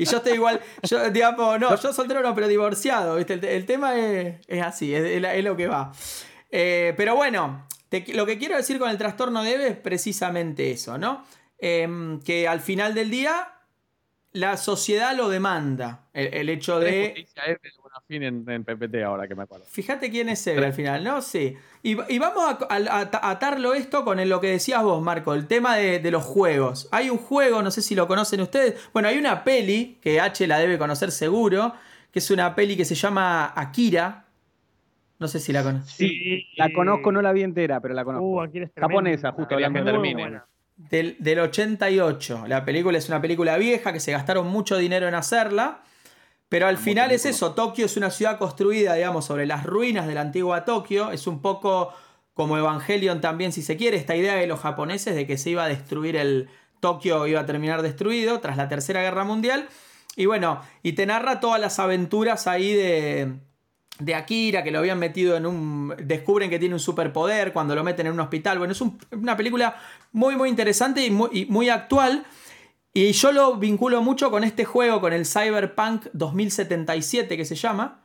Y 0.00 0.04
yo 0.04 0.18
estoy 0.18 0.34
igual, 0.34 0.60
yo 0.84 1.10
digamos, 1.10 1.58
no, 1.58 1.74
yo 1.76 1.92
soltero 1.92 2.20
no, 2.22 2.32
pero 2.34 2.46
divorciado, 2.46 3.16
¿viste? 3.16 3.34
El, 3.34 3.44
el 3.44 3.66
tema 3.66 3.96
es, 3.98 4.36
es 4.46 4.62
así, 4.62 4.94
es, 4.94 5.02
es 5.04 5.20
la- 5.20 5.34
es 5.34 5.42
lo 5.42 5.56
que 5.56 5.66
va. 5.66 5.90
Eh, 6.52 6.94
pero 6.96 7.16
bueno, 7.16 7.66
te- 7.88 8.04
lo 8.14 8.24
que 8.24 8.38
quiero 8.38 8.56
decir 8.56 8.78
con 8.78 8.90
el 8.90 8.96
trastorno 8.98 9.42
de 9.42 9.54
Eve 9.54 9.68
es 9.68 9.76
precisamente 9.76 10.70
eso, 10.70 10.98
¿no? 10.98 11.24
Em, 11.58 12.20
que 12.22 12.46
al 12.46 12.60
final 12.60 12.94
del 12.94 13.10
día, 13.10 13.48
la 14.38 14.56
sociedad 14.56 15.16
lo 15.16 15.28
demanda. 15.28 16.06
El, 16.12 16.32
el 16.34 16.48
hecho 16.48 16.78
de. 16.80 17.26
Bonafín 17.82 18.22
en, 18.22 18.44
en 18.48 18.64
PPT 18.64 19.02
ahora 19.04 19.26
que 19.26 19.34
me 19.34 19.42
acuerdo. 19.44 19.64
Fíjate 19.66 20.10
quién 20.10 20.28
es 20.28 20.46
Eve 20.46 20.66
al 20.66 20.72
final, 20.72 21.02
¿no? 21.02 21.20
Sí. 21.22 21.56
Y, 21.82 21.96
y 22.12 22.18
vamos 22.18 22.44
a, 22.44 22.58
a- 22.74 23.10
a 23.12 23.30
atarlo 23.30 23.74
esto 23.74 24.04
con 24.04 24.20
el- 24.20 24.28
lo 24.28 24.40
que 24.40 24.48
decías 24.50 24.82
vos, 24.82 25.02
Marco, 25.02 25.34
el 25.34 25.46
tema 25.46 25.76
de, 25.76 25.98
de 25.98 26.10
los 26.10 26.22
juegos. 26.24 26.88
Hay 26.92 27.10
un 27.10 27.18
juego, 27.18 27.62
no 27.62 27.70
sé 27.70 27.82
si 27.82 27.94
lo 27.94 28.06
conocen 28.06 28.40
ustedes. 28.40 28.88
Bueno, 28.92 29.08
hay 29.08 29.18
una 29.18 29.42
peli 29.44 29.98
que 30.00 30.20
H 30.20 30.46
la 30.46 30.58
debe 30.58 30.78
conocer 30.78 31.10
seguro, 31.10 31.74
que 32.12 32.18
es 32.20 32.30
una 32.30 32.54
peli 32.54 32.76
que 32.76 32.84
se 32.84 32.94
llama 32.94 33.52
Akira. 33.56 34.24
No 35.18 35.26
sé 35.26 35.40
si 35.40 35.52
la 35.52 35.62
conocen. 35.64 35.88
Sí, 35.88 36.46
la 36.56 36.72
conozco, 36.72 37.10
no 37.10 37.20
la 37.22 37.32
vi 37.32 37.42
entera, 37.42 37.80
pero 37.80 37.94
la 37.94 38.04
conozco. 38.04 38.24
Uh, 38.24 38.40
aquí 38.42 38.58
eres 38.58 38.72
tremendo. 38.72 38.96
Japonesa, 38.98 39.32
justo 39.32 39.54
hablando 39.54 39.80
que 39.80 39.84
termine. 39.84 40.22
buena. 40.22 40.46
Del, 40.78 41.16
del 41.18 41.40
88. 41.40 42.44
La 42.46 42.64
película 42.64 42.96
es 42.96 43.08
una 43.08 43.20
película 43.20 43.58
vieja 43.58 43.92
que 43.92 44.00
se 44.00 44.12
gastaron 44.12 44.46
mucho 44.46 44.78
dinero 44.78 45.08
en 45.08 45.14
hacerla. 45.14 45.82
Pero 46.48 46.66
al 46.66 46.78
final 46.78 47.10
es 47.10 47.26
eso, 47.26 47.52
Tokio 47.52 47.84
es 47.84 47.96
una 47.98 48.10
ciudad 48.10 48.38
construida, 48.38 48.94
digamos, 48.94 49.26
sobre 49.26 49.44
las 49.44 49.64
ruinas 49.64 50.06
de 50.06 50.14
la 50.14 50.22
antigua 50.22 50.64
Tokio. 50.64 51.10
Es 51.10 51.26
un 51.26 51.42
poco 51.42 51.92
como 52.32 52.56
Evangelion 52.56 53.20
también, 53.20 53.52
si 53.52 53.62
se 53.62 53.76
quiere, 53.76 53.96
esta 53.96 54.16
idea 54.16 54.36
de 54.36 54.46
los 54.46 54.60
japoneses 54.60 55.14
de 55.14 55.26
que 55.26 55.36
se 55.36 55.50
iba 55.50 55.64
a 55.64 55.68
destruir 55.68 56.16
el 56.16 56.48
Tokio, 56.80 57.26
iba 57.26 57.40
a 57.40 57.46
terminar 57.46 57.82
destruido 57.82 58.40
tras 58.40 58.56
la 58.56 58.68
Tercera 58.68 59.02
Guerra 59.02 59.24
Mundial. 59.24 59.68
Y 60.16 60.26
bueno, 60.26 60.62
y 60.82 60.92
te 60.92 61.04
narra 61.04 61.40
todas 61.40 61.60
las 61.60 61.78
aventuras 61.78 62.46
ahí 62.46 62.72
de, 62.72 63.34
de 63.98 64.14
Akira, 64.14 64.62
que 64.62 64.70
lo 64.70 64.78
habían 64.78 64.98
metido 64.98 65.36
en 65.36 65.46
un... 65.46 65.94
Descubren 66.02 66.48
que 66.50 66.58
tiene 66.58 66.74
un 66.74 66.80
superpoder 66.80 67.52
cuando 67.52 67.74
lo 67.74 67.82
meten 67.84 68.06
en 68.06 68.12
un 68.12 68.20
hospital. 68.20 68.58
Bueno, 68.58 68.72
es 68.72 68.80
un- 68.80 68.98
una 69.12 69.36
película 69.36 69.76
muy, 70.12 70.36
muy 70.36 70.48
interesante 70.48 71.04
y 71.04 71.10
muy, 71.10 71.28
y 71.32 71.46
muy 71.46 71.68
actual. 71.68 72.24
Y 72.94 73.12
yo 73.12 73.32
lo 73.32 73.56
vinculo 73.56 74.02
mucho 74.02 74.30
con 74.30 74.44
este 74.44 74.64
juego, 74.64 75.00
con 75.00 75.12
el 75.12 75.26
Cyberpunk 75.26 76.06
2077 76.12 77.36
que 77.36 77.44
se 77.44 77.54
llama, 77.54 78.00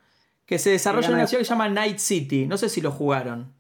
que 0.46 0.60
se 0.60 0.72
desarrolla 0.72 1.08
en 1.10 1.14
una 1.16 1.28
ciudad 1.28 1.40
que 1.42 1.46
se 1.46 1.50
llama 1.52 1.70
Night 1.70 2.00
City. 2.00 2.46
No 2.48 2.58
sé 2.58 2.70
si 2.70 2.82
lo 2.82 2.92
jugaron. 2.92 3.54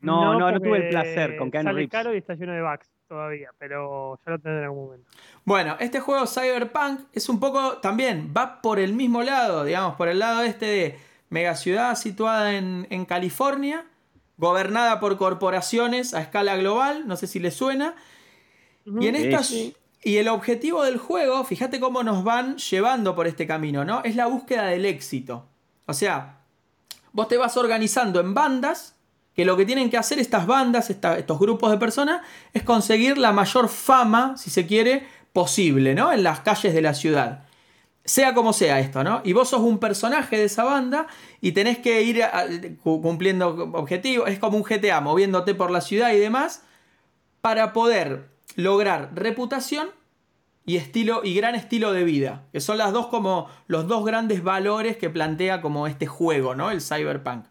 No, 0.00 0.38
no, 0.38 0.50
no 0.50 0.60
tuve 0.60 0.78
el 0.78 0.88
placer 0.88 1.36
con 1.36 1.50
Keanu 1.50 1.70
Sale 1.70 1.88
caro 1.88 2.14
y 2.14 2.18
está 2.18 2.34
lleno 2.34 2.52
de 2.52 2.62
bugs 2.62 2.88
todavía, 3.06 3.50
pero 3.58 4.18
ya 4.24 4.32
lo 4.32 4.38
tendré 4.38 4.58
en 4.60 4.64
algún 4.64 4.84
momento. 4.86 5.10
Bueno, 5.44 5.76
este 5.78 6.00
juego 6.00 6.26
Cyberpunk 6.26 7.00
es 7.12 7.28
un 7.28 7.38
poco 7.38 7.78
también, 7.78 8.32
va 8.34 8.62
por 8.62 8.78
el 8.78 8.94
mismo 8.94 9.22
lado, 9.22 9.64
digamos, 9.64 9.96
por 9.96 10.08
el 10.08 10.18
lado 10.18 10.42
este 10.42 10.66
de 10.66 10.98
megaciudad 11.30 11.96
situada 11.96 12.54
en, 12.54 12.86
en 12.90 13.06
California, 13.06 13.86
gobernada 14.36 15.00
por 15.00 15.16
corporaciones 15.16 16.12
a 16.14 16.20
escala 16.20 16.56
global, 16.56 17.06
no 17.06 17.16
sé 17.16 17.26
si 17.26 17.38
les 17.38 17.54
suena. 17.54 17.94
Y 19.02 19.08
en 19.08 19.16
sí. 19.16 19.76
Y 20.02 20.16
el 20.16 20.28
objetivo 20.28 20.82
del 20.82 20.96
juego, 20.96 21.44
fíjate 21.44 21.78
cómo 21.78 22.02
nos 22.02 22.24
van 22.24 22.56
llevando 22.56 23.14
por 23.14 23.26
este 23.26 23.46
camino, 23.46 23.84
¿no? 23.84 24.02
Es 24.02 24.16
la 24.16 24.26
búsqueda 24.26 24.64
del 24.66 24.86
éxito. 24.86 25.46
O 25.86 25.92
sea, 25.92 26.38
vos 27.12 27.28
te 27.28 27.36
vas 27.36 27.56
organizando 27.58 28.18
en 28.20 28.32
bandas, 28.32 28.96
que 29.34 29.44
lo 29.44 29.56
que 29.58 29.66
tienen 29.66 29.90
que 29.90 29.98
hacer 29.98 30.18
estas 30.18 30.46
bandas, 30.46 30.88
esta- 30.90 31.18
estos 31.18 31.38
grupos 31.38 31.70
de 31.70 31.76
personas, 31.76 32.22
es 32.54 32.62
conseguir 32.62 33.18
la 33.18 33.32
mayor 33.32 33.68
fama, 33.68 34.36
si 34.38 34.48
se 34.50 34.66
quiere, 34.66 35.06
posible, 35.34 35.94
¿no? 35.94 36.12
En 36.12 36.22
las 36.22 36.40
calles 36.40 36.72
de 36.74 36.82
la 36.82 36.94
ciudad. 36.94 37.44
Sea 38.10 38.34
como 38.34 38.52
sea 38.52 38.80
esto, 38.80 39.04
¿no? 39.04 39.20
Y 39.24 39.34
vos 39.34 39.50
sos 39.50 39.60
un 39.60 39.78
personaje 39.78 40.36
de 40.36 40.44
esa 40.46 40.64
banda 40.64 41.06
y 41.40 41.52
tenés 41.52 41.78
que 41.78 42.02
ir 42.02 42.24
a- 42.24 42.44
cu- 42.82 43.00
cumpliendo 43.00 43.50
objetivos. 43.74 44.28
Es 44.28 44.40
como 44.40 44.56
un 44.56 44.64
GTA, 44.64 45.00
moviéndote 45.00 45.54
por 45.54 45.70
la 45.70 45.80
ciudad 45.80 46.12
y 46.12 46.18
demás, 46.18 46.62
para 47.40 47.72
poder 47.72 48.28
lograr 48.56 49.10
reputación 49.14 49.90
y 50.66 50.76
estilo 50.76 51.20
y 51.22 51.34
gran 51.34 51.54
estilo 51.54 51.92
de 51.92 52.02
vida, 52.02 52.42
que 52.52 52.60
son 52.60 52.78
las 52.78 52.92
dos 52.92 53.06
como 53.06 53.46
los 53.68 53.86
dos 53.86 54.04
grandes 54.04 54.42
valores 54.42 54.96
que 54.96 55.08
plantea 55.08 55.60
como 55.62 55.86
este 55.86 56.06
juego, 56.08 56.56
¿no? 56.56 56.72
El 56.72 56.80
cyberpunk. 56.82 57.44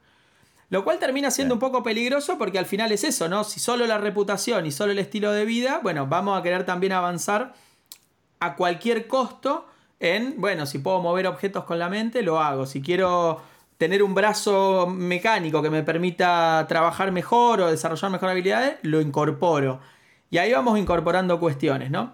Lo 0.70 0.84
cual 0.84 1.00
termina 1.00 1.32
siendo 1.32 1.54
un 1.54 1.60
poco 1.62 1.84
peligroso 1.84 2.38
porque 2.38 2.60
al 2.60 2.66
final 2.66 2.92
es 2.92 3.06
eso, 3.06 3.30
¿no? 3.30 3.46
Si 3.46 3.62
solo 3.62 3.88
la 3.88 3.98
reputación 3.98 4.66
y 4.66 4.72
solo 4.72 4.92
el 4.92 5.00
estilo 5.00 5.32
de 5.32 5.46
vida, 5.46 5.80
bueno, 5.82 6.06
vamos 6.08 6.38
a 6.38 6.44
querer 6.44 6.66
también 6.66 6.92
avanzar 6.92 7.54
a 8.42 8.56
cualquier 8.58 9.08
costo 9.08 9.66
en, 10.00 10.36
bueno, 10.40 10.66
si 10.66 10.80
puedo 10.80 11.02
mover 11.02 11.28
objetos 11.28 11.64
con 11.66 11.80
la 11.80 11.90
mente, 11.90 12.22
lo 12.22 12.40
hago. 12.40 12.66
Si 12.66 12.82
quiero 12.82 13.42
tener 13.78 14.04
un 14.04 14.14
brazo 14.14 14.88
mecánico 14.88 15.62
que 15.62 15.70
me 15.70 15.84
permita 15.84 16.66
trabajar 16.68 17.12
mejor 17.12 17.62
o 17.62 17.72
desarrollar 17.72 18.12
mejor 18.12 18.30
habilidades, 18.30 18.78
lo 18.82 19.02
incorporo. 19.02 19.80
Y 20.30 20.38
ahí 20.38 20.52
vamos 20.52 20.78
incorporando 20.78 21.40
cuestiones, 21.40 21.90
¿no? 21.90 22.14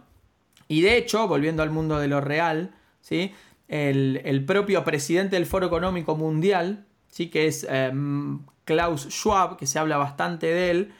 Y 0.67 0.81
de 0.81 0.97
hecho, 0.97 1.27
volviendo 1.27 1.63
al 1.63 1.69
mundo 1.69 1.99
de 1.99 2.07
lo 2.07 2.21
real, 2.21 2.73
¿sí? 3.01 3.33
el, 3.67 4.21
el 4.25 4.45
propio 4.45 4.83
presidente 4.83 5.35
del 5.35 5.45
Foro 5.45 5.67
Económico 5.67 6.15
Mundial, 6.15 6.85
¿sí? 7.09 7.29
que 7.29 7.47
es 7.47 7.65
em, 7.69 8.41
Klaus 8.63 9.07
Schwab, 9.09 9.57
que 9.57 9.67
se 9.67 9.79
habla 9.79 9.97
bastante 9.97 10.47
de 10.47 10.71
él, 10.71 10.93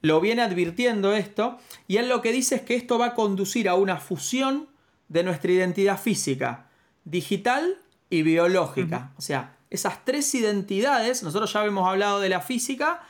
lo 0.00 0.20
viene 0.20 0.42
advirtiendo 0.42 1.12
esto, 1.12 1.58
y 1.86 1.98
él 1.98 2.08
lo 2.08 2.22
que 2.22 2.32
dice 2.32 2.56
es 2.56 2.62
que 2.62 2.74
esto 2.74 2.98
va 2.98 3.06
a 3.06 3.14
conducir 3.14 3.68
a 3.68 3.74
una 3.74 3.98
fusión 3.98 4.68
de 5.12 5.22
nuestra 5.22 5.52
identidad 5.52 6.00
física, 6.00 6.66
digital 7.04 7.76
y 8.08 8.22
biológica. 8.22 9.12
O 9.18 9.20
sea, 9.20 9.56
esas 9.68 10.04
tres 10.04 10.34
identidades, 10.34 11.22
nosotros 11.22 11.52
ya 11.52 11.60
habíamos 11.60 11.86
hablado 11.86 12.18
de 12.20 12.30
la 12.30 12.40
física, 12.40 13.02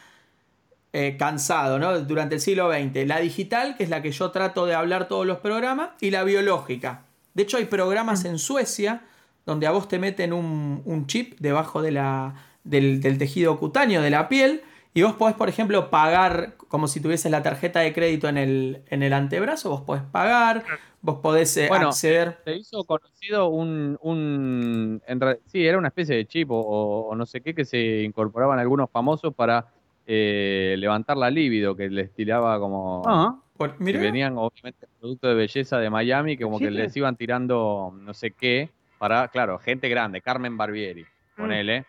eh, 0.92 1.16
cansado, 1.16 1.78
¿no? 1.78 2.00
Durante 2.00 2.34
el 2.34 2.40
siglo 2.40 2.70
XX. 2.70 3.06
La 3.06 3.20
digital, 3.20 3.76
que 3.76 3.84
es 3.84 3.88
la 3.88 4.02
que 4.02 4.10
yo 4.10 4.32
trato 4.32 4.66
de 4.66 4.74
hablar 4.74 5.06
todos 5.06 5.26
los 5.26 5.38
programas, 5.38 5.90
y 6.00 6.10
la 6.10 6.24
biológica. 6.24 7.04
De 7.34 7.44
hecho, 7.44 7.56
hay 7.56 7.66
programas 7.66 8.24
en 8.24 8.38
Suecia 8.38 9.02
donde 9.46 9.66
a 9.66 9.70
vos 9.70 9.88
te 9.88 9.98
meten 9.98 10.32
un, 10.32 10.82
un 10.84 11.06
chip 11.06 11.38
debajo 11.38 11.82
de 11.82 11.92
la, 11.92 12.34
del, 12.64 13.00
del 13.00 13.16
tejido 13.16 13.58
cutáneo 13.58 14.02
de 14.02 14.10
la 14.10 14.28
piel 14.28 14.62
y 14.94 15.02
vos 15.02 15.14
podés, 15.14 15.34
por 15.36 15.48
ejemplo, 15.48 15.88
pagar 15.90 16.54
como 16.68 16.86
si 16.88 17.00
tuvieses 17.00 17.30
la 17.30 17.42
tarjeta 17.42 17.80
de 17.80 17.92
crédito 17.92 18.28
en 18.28 18.36
el, 18.38 18.82
en 18.88 19.02
el 19.02 19.12
antebrazo, 19.12 19.70
vos 19.70 19.80
podés 19.82 20.02
pagar, 20.04 20.64
vos 21.00 21.18
podés 21.20 21.56
eh, 21.56 21.66
Bueno, 21.68 21.88
acceder. 21.88 22.38
Se 22.44 22.56
hizo 22.56 22.84
conocido 22.84 23.48
un, 23.48 23.98
un 24.02 25.02
en 25.06 25.20
re- 25.20 25.40
sí, 25.46 25.66
era 25.66 25.78
una 25.78 25.88
especie 25.88 26.16
de 26.16 26.26
chip 26.26 26.48
o, 26.50 27.12
no 27.16 27.26
sé 27.26 27.40
qué 27.40 27.54
que 27.54 27.64
se 27.64 28.02
incorporaban 28.02 28.58
algunos 28.58 28.90
famosos 28.90 29.34
para 29.34 29.66
eh, 30.06 30.74
levantar 30.78 31.16
la 31.16 31.30
libido, 31.30 31.76
que 31.76 31.88
les 31.88 32.12
tiraba 32.12 32.58
como 32.58 33.02
Ah, 33.06 33.36
por- 33.56 33.76
que 33.78 33.96
venían 33.98 34.34
obviamente 34.36 34.86
productos 34.98 35.28
de 35.30 35.34
belleza 35.34 35.78
de 35.78 35.90
Miami, 35.90 36.36
que 36.36 36.44
como 36.44 36.58
que 36.58 36.70
les 36.70 36.96
iban 36.96 37.16
tirando 37.16 37.94
no 37.98 38.12
sé 38.14 38.32
qué 38.32 38.70
para, 38.98 39.28
claro, 39.28 39.58
gente 39.58 39.88
grande, 39.88 40.20
Carmen 40.20 40.56
Barbieri, 40.56 41.04
ponele, 41.36 41.84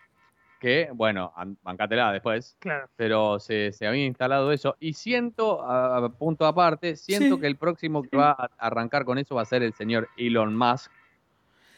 que 0.64 0.88
bueno, 0.94 1.30
an- 1.36 1.58
bancátela 1.62 2.10
después, 2.10 2.56
Claro. 2.58 2.88
pero 2.96 3.38
se, 3.38 3.70
se 3.72 3.86
había 3.86 4.06
instalado 4.06 4.50
eso. 4.50 4.76
Y 4.80 4.94
siento, 4.94 5.62
a, 5.62 5.98
a 5.98 6.08
punto 6.08 6.46
aparte, 6.46 6.96
siento 6.96 7.34
Sí. 7.34 7.40
que 7.42 7.46
el 7.48 7.56
próximo 7.56 8.02
que 8.02 8.16
va 8.16 8.30
a 8.30 8.48
arrancar 8.58 9.04
con 9.04 9.18
eso 9.18 9.34
va 9.34 9.42
a 9.42 9.44
ser 9.44 9.62
el 9.62 9.74
señor 9.74 10.08
Elon 10.16 10.56
Musk. 10.56 10.90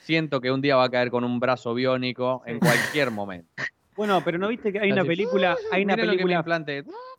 Siento 0.02 0.40
que 0.40 0.52
un 0.52 0.60
día 0.60 0.76
va 0.76 0.84
a 0.84 0.88
caer 0.88 1.10
con 1.10 1.24
un 1.24 1.40
brazo 1.40 1.74
biónico 1.74 2.42
en 2.46 2.60
cualquier 2.60 3.10
momento. 3.10 3.48
bueno, 3.96 4.20
pero 4.24 4.38
no 4.38 4.46
viste 4.48 4.72
que 4.72 4.78
hay 4.78 4.92
una 4.92 5.00
Así, 5.00 5.08
película, 5.08 5.56
hay 5.72 5.82
una 5.82 5.96
película 5.96 6.44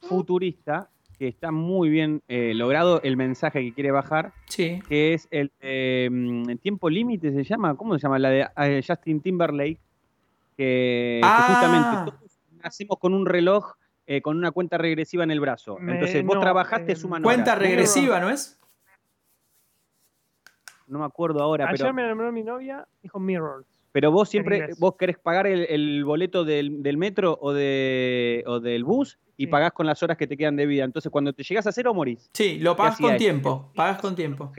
futurista 0.04 0.90
que 1.20 1.28
está 1.28 1.52
muy 1.52 1.90
bien 1.90 2.22
eh, 2.28 2.54
logrado 2.54 3.02
el 3.04 3.18
mensaje 3.18 3.62
que 3.62 3.74
quiere 3.74 3.92
bajar, 3.92 4.32
sí. 4.46 4.80
que 4.88 5.14
es 5.16 5.28
el 5.32 5.52
eh, 5.60 6.08
mm, 6.12 6.58
tiempo 6.62 6.90
límite 6.90 7.32
se 7.34 7.44
llama, 7.44 7.76
¿cómo 7.76 7.96
se 7.98 8.04
llama? 8.04 8.20
La 8.20 8.30
de 8.30 8.48
eh, 8.56 8.82
Justin 8.88 9.20
Timberlake, 9.22 9.80
que, 10.58 11.20
que 11.22 11.22
Ah. 11.24 11.46
justamente 11.50 12.12
todos 12.12 12.38
nacemos 12.64 12.98
con 13.00 13.14
un 13.14 13.26
reloj 13.26 13.74
eh, 14.10 14.22
con 14.22 14.38
una 14.38 14.52
cuenta 14.52 14.78
regresiva 14.78 15.24
en 15.24 15.32
el 15.32 15.40
brazo. 15.42 15.78
Me- 15.80 15.94
Entonces 15.94 16.26
vos 16.26 16.36
no, 16.36 16.42
trabajaste 16.42 16.94
eh, 16.94 16.96
suman 16.96 17.22
Cuenta 17.24 17.52
horas. 17.52 17.62
regresiva, 17.64 18.20
¿no 18.22 18.30
es? 18.30 18.60
No 20.88 21.00
me 21.00 21.06
acuerdo 21.06 21.42
ahora, 21.42 21.66
Ayer 21.68 21.78
pero, 21.80 21.94
me 21.94 22.08
nombró 22.08 22.32
mi 22.32 22.44
novia, 22.44 22.88
dijo 23.04 23.20
Mirrors. 23.20 23.68
pero 23.92 24.10
vos 24.12 24.30
siempre 24.30 24.70
vos 24.80 24.96
querés 24.96 25.18
pagar 25.18 25.46
el, 25.48 25.66
el 25.70 26.06
boleto 26.06 26.46
del, 26.46 26.82
del 26.82 26.96
metro 26.98 27.38
o, 27.42 27.52
de, 27.52 28.44
o 28.48 28.60
del 28.62 28.86
bus 28.86 29.18
y 29.36 29.44
Sí. 29.46 29.48
pagás 29.52 29.74
con 29.74 29.86
las 29.86 30.02
horas 30.02 30.16
que 30.18 30.26
te 30.28 30.38
quedan 30.38 30.56
de 30.56 30.66
vida. 30.66 30.86
Entonces 30.86 31.12
cuando 31.12 31.34
te 31.34 31.44
llegas 31.44 31.68
a 31.68 31.72
cero 31.74 31.94
morís. 31.94 32.30
Sí, 32.34 32.60
lo 32.60 32.76
pagas 32.78 32.94
hacía 32.96 33.10
con 33.10 33.18
tiempo. 33.18 33.72
Pagas 33.76 34.00
con 34.00 34.16
tiempo. 34.16 34.52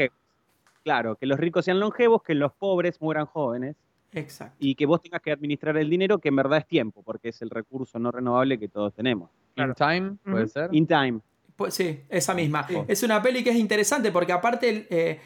Claro, 0.85 1.17
que 1.17 1.25
los 1.27 1.39
ricos 1.41 1.65
sean 1.65 1.81
longevos, 1.81 2.23
que 2.23 2.35
los 2.35 2.53
pobres 2.53 3.01
mueran 3.01 3.25
jóvenes 3.27 3.77
Exacto. 4.13 4.57
y 4.59 4.75
que 4.75 4.87
vos 4.87 5.01
tengas 5.03 5.21
que 5.21 5.31
administrar 5.31 5.77
el 5.77 5.91
dinero, 5.91 6.19
que 6.19 6.29
en 6.29 6.37
verdad 6.37 6.59
es 6.59 6.67
tiempo, 6.67 7.03
porque 7.03 7.29
es 7.29 7.43
el 7.43 7.51
recurso 7.51 7.99
no 7.99 8.11
renovable 8.11 8.59
que 8.59 8.69
todos 8.69 8.95
tenemos. 8.95 9.31
In 9.57 9.75
Time, 9.75 10.17
puede 10.25 10.49
ser. 10.49 10.69
In 10.73 10.87
time. 10.87 11.21
Pues 11.57 11.75
sí, 11.75 12.01
esa 12.09 12.33
misma. 12.35 12.67
Sí. 12.69 12.77
Es 12.89 13.03
una 13.03 13.21
peli 13.21 13.43
que 13.45 13.51
es 13.51 13.57
interesante 13.57 14.11
porque 14.13 14.33
aparte 14.33 14.87
eh, 14.91 15.21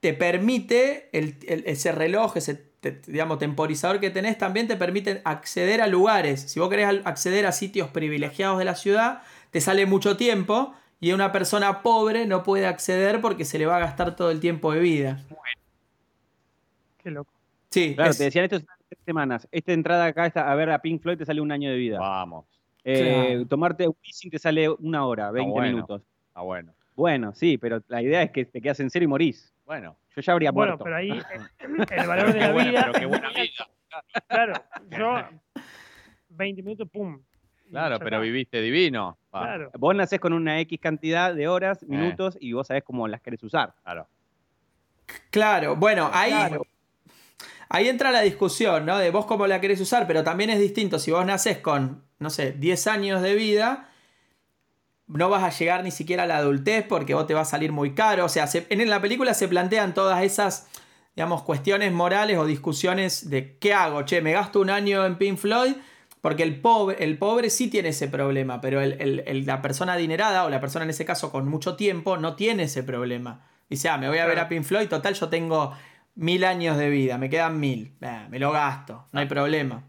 te 0.00 0.12
permite 0.14 1.08
el- 1.16 1.36
el- 1.46 1.62
ese 1.66 1.92
reloj, 1.92 2.36
ese 2.36 2.54
te- 2.80 3.00
digamos, 3.06 3.38
temporizador 3.38 4.00
que 4.00 4.10
tenés, 4.10 4.36
también 4.36 4.66
te 4.68 4.76
permite 4.76 5.22
acceder 5.24 5.80
a 5.80 5.86
lugares. 5.86 6.40
Si 6.42 6.60
vos 6.60 6.68
querés 6.68 7.00
acceder 7.04 7.46
a 7.46 7.52
sitios 7.52 7.88
privilegiados 7.90 8.58
de 8.58 8.64
la 8.64 8.74
ciudad, 8.74 9.22
te 9.50 9.60
sale 9.60 9.86
mucho 9.86 10.16
tiempo 10.16 10.74
y 11.00 11.12
una 11.12 11.30
persona 11.32 11.82
pobre 11.82 12.26
no 12.26 12.42
puede 12.42 12.66
acceder 12.66 13.20
porque 13.20 13.44
se 13.44 13.58
le 13.58 13.66
va 13.66 13.76
a 13.76 13.80
gastar 13.80 14.14
todo 14.16 14.30
el 14.30 14.40
tiempo 14.40 14.72
de 14.72 14.80
vida. 14.80 15.24
Qué 16.98 17.10
loco. 17.10 17.30
Sí, 17.76 17.94
Claro, 17.94 18.10
es- 18.10 18.18
te 18.18 18.24
decían 18.24 18.44
esto 18.44 18.56
hace 18.56 18.66
tres 18.88 19.02
semanas. 19.04 19.46
Esta 19.52 19.72
entrada 19.72 20.06
acá 20.06 20.24
está, 20.26 20.50
a 20.50 20.54
ver 20.54 20.70
a 20.70 20.78
Pink 20.80 21.02
Floyd 21.02 21.18
te 21.18 21.26
sale 21.26 21.40
un 21.42 21.52
año 21.52 21.68
de 21.70 21.76
vida. 21.76 21.98
Vamos. 21.98 22.46
Eh, 22.84 23.28
Claro. 23.34 23.46
Tomarte 23.48 23.86
un 23.88 23.96
leasing 24.02 24.30
te 24.30 24.38
sale 24.38 24.70
una 24.70 25.04
hora, 25.04 25.30
20 25.30 25.50
bueno. 25.52 25.68
minutos. 25.72 26.02
Ah, 26.32 26.42
bueno. 26.42 26.72
Bueno, 26.94 27.34
sí, 27.34 27.58
pero 27.58 27.82
la 27.88 28.00
idea 28.00 28.22
es 28.22 28.30
que 28.30 28.46
te 28.46 28.62
quedas 28.62 28.80
en 28.80 28.88
cero 28.88 29.04
y 29.04 29.08
morís. 29.08 29.52
Bueno. 29.66 29.96
Yo 30.14 30.22
ya 30.22 30.32
habría 30.32 30.50
Bueno, 30.52 30.78
muerto. 30.78 30.84
pero 30.84 30.96
ahí 30.96 31.10
el 32.02 32.06
valor 32.06 32.32
de 32.32 32.40
la 32.40 32.52
buena, 32.52 32.70
vida. 32.70 32.80
pero 32.86 32.98
qué 33.00 33.06
buena 33.06 33.28
vida. 33.30 33.68
Claro, 34.28 34.52
yo 34.90 35.62
20 36.30 36.62
minutos, 36.62 36.88
pum. 36.90 37.20
Claro, 37.70 37.98
pero 37.98 38.20
viviste 38.20 38.62
divino. 38.62 39.18
Claro. 39.30 39.70
Vos 39.78 39.94
nacés 39.94 40.20
con 40.20 40.32
una 40.32 40.60
X 40.60 40.78
cantidad 40.80 41.34
de 41.34 41.48
horas, 41.48 41.82
Eh. 41.82 41.86
minutos, 41.88 42.38
y 42.40 42.52
vos 42.54 42.66
sabés 42.68 42.84
cómo 42.84 43.06
las 43.08 43.20
querés 43.20 43.42
usar. 43.42 43.74
Claro. 43.82 44.06
Claro, 45.30 45.76
bueno, 45.76 46.08
ahí, 46.12 46.30
Claro. 46.30 46.66
Ahí 47.68 47.88
entra 47.88 48.10
la 48.10 48.20
discusión, 48.22 48.86
¿no? 48.86 48.98
De 48.98 49.10
vos 49.10 49.26
cómo 49.26 49.46
la 49.46 49.60
querés 49.60 49.80
usar, 49.80 50.06
pero 50.06 50.24
también 50.24 50.50
es 50.50 50.58
distinto. 50.58 50.98
Si 50.98 51.10
vos 51.10 51.24
nacés 51.26 51.58
con, 51.58 52.04
no 52.18 52.30
sé, 52.30 52.52
10 52.52 52.86
años 52.86 53.22
de 53.22 53.34
vida, 53.34 53.88
no 55.06 55.28
vas 55.30 55.42
a 55.44 55.56
llegar 55.56 55.84
ni 55.84 55.90
siquiera 55.90 56.24
a 56.24 56.26
la 56.26 56.38
adultez 56.38 56.84
porque 56.88 57.14
vos 57.14 57.26
te 57.26 57.34
va 57.34 57.42
a 57.42 57.44
salir 57.44 57.72
muy 57.72 57.94
caro. 57.94 58.24
O 58.24 58.28
sea, 58.28 58.46
se- 58.46 58.66
en 58.70 58.88
la 58.90 59.00
película 59.00 59.34
se 59.34 59.46
plantean 59.48 59.94
todas 59.94 60.22
esas, 60.24 60.68
digamos, 61.14 61.42
cuestiones 61.42 61.92
morales 61.92 62.38
o 62.38 62.44
discusiones 62.46 63.30
de 63.30 63.56
qué 63.58 63.72
hago, 63.72 64.02
che, 64.02 64.20
me 64.20 64.32
gasto 64.32 64.60
un 64.60 64.70
año 64.70 65.04
en 65.06 65.16
Pink 65.16 65.38
Floyd. 65.38 65.74
Porque 66.22 66.42
el 66.42 66.60
pobre, 66.60 67.04
el 67.04 67.18
pobre 67.18 67.50
sí 67.50 67.68
tiene 67.68 67.90
ese 67.90 68.08
problema, 68.08 68.60
pero 68.60 68.80
el- 68.80 69.00
el- 69.00 69.22
el- 69.26 69.46
la 69.46 69.62
persona 69.62 69.92
adinerada 69.92 70.44
o 70.44 70.50
la 70.50 70.60
persona 70.60 70.84
en 70.84 70.90
ese 70.90 71.04
caso 71.04 71.30
con 71.30 71.46
mucho 71.46 71.76
tiempo 71.76 72.16
no 72.16 72.34
tiene 72.34 72.64
ese 72.64 72.82
problema. 72.82 73.46
Dice, 73.70 73.88
ah, 73.90 73.96
me 73.98 74.08
voy 74.08 74.18
a 74.18 74.26
ver 74.26 74.40
a 74.40 74.48
Pink 74.48 74.64
Floyd, 74.64 74.88
total, 74.88 75.14
yo 75.14 75.28
tengo 75.28 75.72
mil 76.16 76.44
años 76.44 76.76
de 76.76 76.90
vida, 76.90 77.16
me 77.18 77.30
quedan 77.30 77.60
mil. 77.60 77.92
Ah, 78.02 78.26
me 78.30 78.38
lo 78.38 78.50
gasto, 78.52 79.06
no 79.12 79.20
hay 79.20 79.26
problema. 79.26 79.84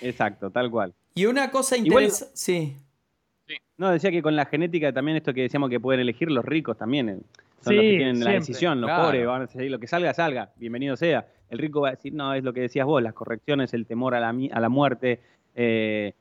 Exacto, 0.00 0.50
tal 0.50 0.70
cual. 0.70 0.94
Y 1.14 1.26
una 1.26 1.50
cosa 1.50 1.76
interesante. 1.76 2.32
Sí. 2.34 2.76
No, 3.76 3.90
decía 3.90 4.10
que 4.10 4.22
con 4.22 4.36
la 4.36 4.44
genética 4.46 4.92
también 4.92 5.16
esto 5.16 5.32
que 5.34 5.42
decíamos 5.42 5.70
que 5.70 5.80
pueden 5.80 6.00
elegir 6.00 6.30
los 6.30 6.44
ricos 6.44 6.76
también. 6.76 7.08
eh, 7.08 7.18
Son 7.62 7.72
Sí, 7.72 7.76
los 7.76 7.82
que 7.84 7.96
tienen 7.96 8.24
la 8.24 8.30
decisión, 8.32 8.80
los 8.80 8.88
claro. 8.88 9.04
pobres 9.04 9.26
van 9.26 9.42
a 9.42 9.46
decir 9.46 9.70
lo 9.70 9.78
que 9.78 9.86
salga, 9.86 10.14
salga, 10.14 10.50
bienvenido 10.56 10.96
sea. 10.96 11.26
El 11.50 11.58
rico 11.58 11.80
va 11.82 11.88
a 11.88 11.90
decir, 11.92 12.14
no, 12.14 12.32
es 12.34 12.44
lo 12.44 12.52
que 12.52 12.60
decías 12.60 12.86
vos, 12.86 13.02
las 13.02 13.12
correcciones, 13.12 13.74
el 13.74 13.86
temor 13.86 14.14
a 14.14 14.20
la, 14.20 14.32
mi- 14.32 14.50
a 14.52 14.60
la 14.60 14.68
muerte. 14.68 15.20
eh, 15.54 16.14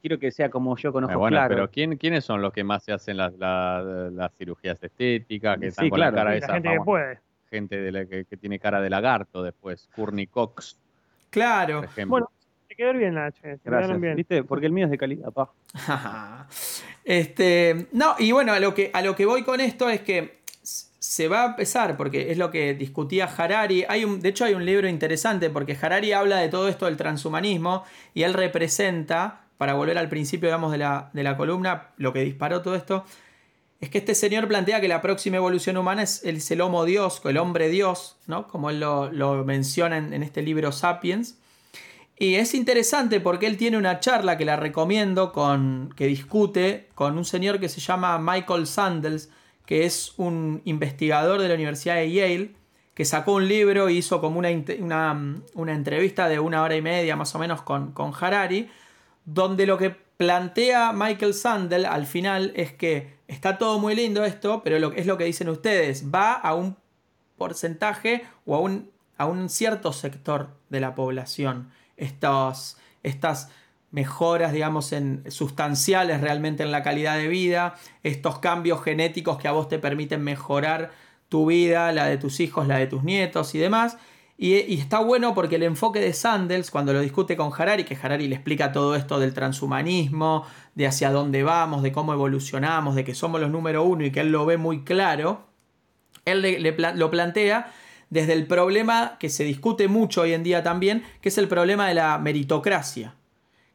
quiero 0.00 0.18
que 0.18 0.30
sea 0.30 0.48
como 0.48 0.76
yo 0.76 0.92
con 0.92 1.04
ojos 1.04 1.14
Eh, 1.14 1.16
bueno, 1.18 1.34
claros. 1.36 1.54
pero 1.54 1.70
¿quién, 1.70 1.96
¿quiénes 1.96 2.24
son 2.24 2.40
los 2.40 2.52
que 2.52 2.64
más 2.64 2.82
se 2.82 2.92
hacen 2.92 3.16
las, 3.18 3.34
las- 3.34 4.12
las 4.12 4.32
cirugías 4.36 4.82
estéticas? 4.82 5.56
Que 5.58 5.66
Sí, 5.66 5.68
están 5.68 5.88
con 5.90 5.96
claro. 5.98 6.12
la 6.16 6.16
cara 6.22 6.30
la 6.30 6.36
esa 6.36 6.52
gente 6.54 6.70
que 6.70 6.80
puede. 6.80 7.18
Gente 7.50 7.80
de 7.80 7.92
la 7.92 8.04
que, 8.06 8.24
que 8.24 8.36
tiene 8.36 8.58
cara 8.58 8.80
de 8.80 8.90
lagarto 8.90 9.42
después. 9.42 9.88
Courtney 9.94 10.26
Cox, 10.26 10.78
Claro. 11.30 11.76
por 11.80 11.84
ejemplo. 11.84 12.10
Bueno, 12.10 12.30
te 12.68 12.74
quedó 12.74 12.92
bien, 12.94 13.14
Nacho. 13.14 13.40
Te 13.42 13.48
Gracias. 13.48 13.62
quedaron 13.64 14.00
bien. 14.00 14.16
¿Viste? 14.16 14.44
Porque 14.44 14.66
el 14.66 14.72
mío 14.72 14.84
es 14.86 14.90
de 14.90 14.98
calidad, 14.98 15.32
pa. 15.32 15.52
este, 17.04 17.86
no, 17.92 18.14
y 18.18 18.32
bueno, 18.32 18.52
a 18.52 18.60
lo, 18.60 18.74
que, 18.74 18.90
a 18.92 19.02
lo 19.02 19.14
que 19.14 19.26
voy 19.26 19.42
con 19.42 19.60
esto 19.60 19.88
es 19.88 20.00
que 20.00 20.38
se 20.62 21.28
va 21.28 21.44
a 21.44 21.46
empezar, 21.48 21.96
porque 21.96 22.30
es 22.30 22.38
lo 22.38 22.50
que 22.50 22.74
discutía 22.74 23.24
Harari. 23.26 23.84
Hay 23.88 24.04
un, 24.04 24.20
de 24.20 24.28
hecho, 24.28 24.44
hay 24.44 24.54
un 24.54 24.64
libro 24.64 24.88
interesante, 24.88 25.48
porque 25.50 25.76
Harari 25.80 26.12
habla 26.12 26.38
de 26.38 26.48
todo 26.48 26.68
esto 26.68 26.86
del 26.86 26.96
transhumanismo 26.96 27.84
y 28.14 28.24
él 28.24 28.34
representa, 28.34 29.42
para 29.56 29.74
volver 29.74 29.98
al 29.98 30.08
principio, 30.08 30.48
digamos, 30.48 30.70
de 30.72 30.78
la, 30.78 31.10
de 31.12 31.22
la 31.22 31.36
columna, 31.36 31.88
lo 31.96 32.12
que 32.12 32.20
disparó 32.20 32.62
todo 32.62 32.74
esto, 32.76 33.04
es 33.80 33.90
que 33.90 33.98
este 33.98 34.14
señor 34.14 34.48
plantea 34.48 34.80
que 34.80 34.88
la 34.88 35.00
próxima 35.00 35.36
evolución 35.36 35.76
humana 35.76 36.02
es 36.02 36.24
el, 36.24 36.60
homo 36.60 36.84
dios, 36.84 37.20
el 37.24 37.36
hombre 37.36 37.68
dios, 37.68 38.16
¿no? 38.26 38.48
Como 38.48 38.70
él 38.70 38.80
lo, 38.80 39.44
menciona 39.44 39.98
en, 39.98 40.22
este 40.22 40.42
libro 40.42 40.72
Sapiens. 40.72 41.38
Y 42.18 42.34
es 42.34 42.54
interesante 42.54 43.20
porque 43.20 43.46
él 43.46 43.56
tiene 43.56 43.78
una 43.78 44.00
charla 44.00 44.36
que 44.36 44.44
la 44.44 44.56
recomiendo 44.56 45.32
con, 45.32 45.94
que 45.96 46.06
discute 46.06 46.88
con 46.96 47.16
un 47.16 47.24
señor 47.24 47.60
que 47.60 47.68
se 47.68 47.80
llama 47.80 48.18
Michael 48.18 48.66
Sandels, 48.66 49.30
que 49.64 49.84
es 49.84 50.14
un 50.16 50.60
investigador 50.64 51.40
de 51.40 51.46
la 51.46 51.54
Universidad 51.54 51.96
de 51.96 52.10
Yale, 52.10 52.50
que 52.94 53.04
sacó 53.04 53.34
un 53.34 53.46
libro 53.46 53.88
y 53.88 53.98
hizo 53.98 54.20
como 54.20 54.40
una, 54.40 54.48
una, 54.80 55.36
una 55.54 55.72
entrevista 55.72 56.28
de 56.28 56.40
una 56.40 56.64
hora 56.64 56.74
y 56.74 56.82
media 56.82 57.14
más 57.14 57.32
o 57.36 57.38
menos 57.38 57.62
con, 57.62 57.92
con 57.92 58.12
Harari, 58.18 58.68
donde 59.24 59.66
lo 59.66 59.78
que 59.78 59.90
plantea 59.90 60.92
Michael 60.92 61.34
Sandel 61.34 61.86
al 61.86 62.06
final 62.06 62.52
es 62.56 62.72
que 62.72 63.17
está 63.28 63.58
todo 63.58 63.78
muy 63.78 63.94
lindo 63.94 64.24
esto, 64.24 64.62
pero 64.64 64.78
lo, 64.78 64.92
es 64.92 65.06
lo 65.06 65.16
que 65.16 65.24
dicen 65.24 65.48
ustedes, 65.48 66.12
va 66.12 66.32
a 66.32 66.54
un 66.54 66.76
porcentaje 67.36 68.24
o 68.44 68.56
a 68.56 68.58
un, 68.58 68.90
a 69.16 69.26
un 69.26 69.48
cierto 69.48 69.92
sector 69.92 70.48
de 70.70 70.80
la 70.80 70.94
población. 70.94 71.70
Estos, 71.96 72.78
estas 73.02 73.50
mejoras, 73.90 74.52
digamos, 74.52 74.92
en, 74.92 75.24
sustanciales 75.30 76.20
realmente 76.20 76.62
en 76.62 76.72
la 76.72 76.82
calidad 76.82 77.16
de 77.16 77.28
vida, 77.28 77.76
estos 78.02 78.38
cambios 78.38 78.82
genéticos 78.82 79.38
que 79.38 79.48
a 79.48 79.52
vos 79.52 79.68
te 79.68 79.78
permiten 79.78 80.22
mejorar 80.22 80.90
tu 81.28 81.46
vida, 81.46 81.92
la 81.92 82.06
de 82.06 82.16
tus 82.16 82.40
hijos, 82.40 82.66
la 82.66 82.78
de 82.78 82.86
tus 82.86 83.04
nietos 83.04 83.54
y 83.54 83.58
demás. 83.58 83.98
Y, 84.40 84.78
está 84.78 85.00
bueno 85.00 85.34
porque 85.34 85.56
el 85.56 85.64
enfoque 85.64 85.98
de 85.98 86.12
Sandels, 86.12 86.70
cuando 86.70 86.92
lo 86.92 87.00
discute 87.00 87.36
con 87.36 87.50
Harari, 87.52 87.82
que 87.82 87.98
Harari 88.00 88.28
le 88.28 88.36
explica 88.36 88.70
todo 88.70 88.94
esto 88.94 89.18
del 89.18 89.34
transhumanismo, 89.34 90.46
de 90.76 90.86
hacia 90.86 91.10
dónde 91.10 91.42
vamos, 91.42 91.82
de 91.82 91.90
cómo 91.90 92.12
evolucionamos, 92.12 92.94
de 92.94 93.04
que 93.04 93.16
somos 93.16 93.40
los 93.40 93.50
número 93.50 93.82
uno 93.82 94.04
y 94.04 94.12
que 94.12 94.20
él 94.20 94.30
lo 94.30 94.46
ve 94.46 94.56
muy 94.56 94.84
claro, 94.84 95.48
él 96.24 96.76
lo 96.94 97.10
plantea 97.10 97.72
desde 98.10 98.32
el 98.32 98.46
problema 98.46 99.16
que 99.18 99.28
se 99.28 99.42
discute 99.42 99.88
mucho 99.88 100.20
hoy 100.20 100.34
en 100.34 100.44
día 100.44 100.62
también, 100.62 101.02
que 101.20 101.30
es 101.30 101.38
el 101.38 101.48
problema 101.48 101.88
de 101.88 101.94
la 101.94 102.16
meritocracia. 102.18 103.16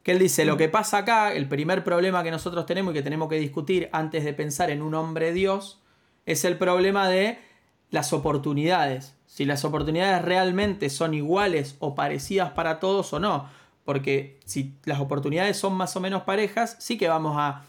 Que 0.01 0.13
él 0.13 0.19
dice, 0.19 0.45
lo 0.45 0.55
que 0.55 0.69
pasa 0.69 0.99
acá, 0.99 1.33
el 1.33 1.49
primer 1.49 1.83
problema 1.83 2.23
que 2.23 2.31
nosotros 2.31 2.65
tenemos 2.65 2.93
y 2.93 2.95
que 2.95 3.03
tenemos 3.03 3.27
que 3.27 3.35
discutir 3.35 3.89
antes 3.91 4.23
de 4.23 4.33
pensar 4.33 4.69
en 4.69 4.81
un 4.81 4.95
hombre 4.95 5.33
Dios, 5.33 5.81
es 6.25 6.45
el 6.45 6.57
problema 6.57 7.09
de 7.09 7.37
las 7.89 8.13
oportunidades. 8.13 9.15
Si 9.33 9.45
las 9.45 9.65
oportunidades 9.65 10.21
realmente 10.21 10.91
son 10.91 11.15
iguales 11.15 11.75
o 11.79 11.95
parecidas 11.95 12.51
para 12.51 12.79
todos 12.79 13.13
o 13.13 13.19
no. 13.19 13.49
Porque 13.83 14.39
si 14.45 14.75
las 14.85 14.99
oportunidades 14.99 15.57
son 15.57 15.73
más 15.73 15.95
o 15.95 15.99
menos 15.99 16.21
parejas, 16.21 16.75
sí 16.79 16.99
que 16.99 17.07
vamos 17.07 17.35
a. 17.39 17.63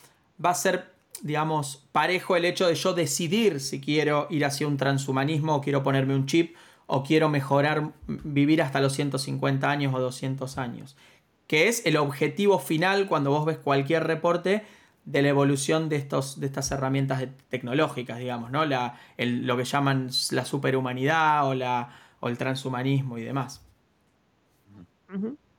va 0.44 0.50
a 0.50 0.54
ser, 0.54 0.92
digamos, 1.22 1.82
parejo 1.90 2.36
el 2.36 2.44
hecho 2.44 2.66
de 2.66 2.74
yo 2.74 2.92
decidir 2.92 3.60
si 3.60 3.80
quiero 3.80 4.26
ir 4.28 4.44
hacia 4.44 4.68
un 4.68 4.76
transhumanismo 4.76 5.54
o 5.54 5.60
quiero 5.62 5.82
ponerme 5.82 6.14
un 6.14 6.26
chip 6.26 6.54
o 6.86 7.02
quiero 7.02 7.30
mejorar, 7.30 7.92
vivir 8.08 8.60
hasta 8.60 8.82
los 8.82 8.92
150 8.92 9.70
años 9.70 9.94
o 9.94 10.00
200 10.00 10.58
años. 10.58 10.96
Que 11.46 11.68
es 11.68 11.86
el 11.86 11.96
objetivo 11.96 12.58
final 12.58 13.08
cuando 13.08 13.30
vos 13.30 13.46
ves 13.46 13.56
cualquier 13.56 14.04
reporte 14.04 14.66
de 15.04 15.22
la 15.22 15.28
evolución 15.28 15.88
de, 15.88 15.96
estos, 15.96 16.40
de 16.40 16.46
estas 16.46 16.70
herramientas 16.72 17.20
de- 17.20 17.28
tecnológicas, 17.48 18.18
digamos, 18.18 18.50
¿no? 18.50 18.64
La, 18.64 18.98
el- 19.16 19.46
lo 19.46 19.56
que 19.56 19.64
llaman 19.64 20.08
la 20.30 20.44
superhumanidad 20.44 21.46
o, 21.48 21.54
la, 21.54 21.90
o 22.20 22.28
el 22.28 22.38
transhumanismo 22.38 23.18
y 23.18 23.22
demás. 23.24 23.60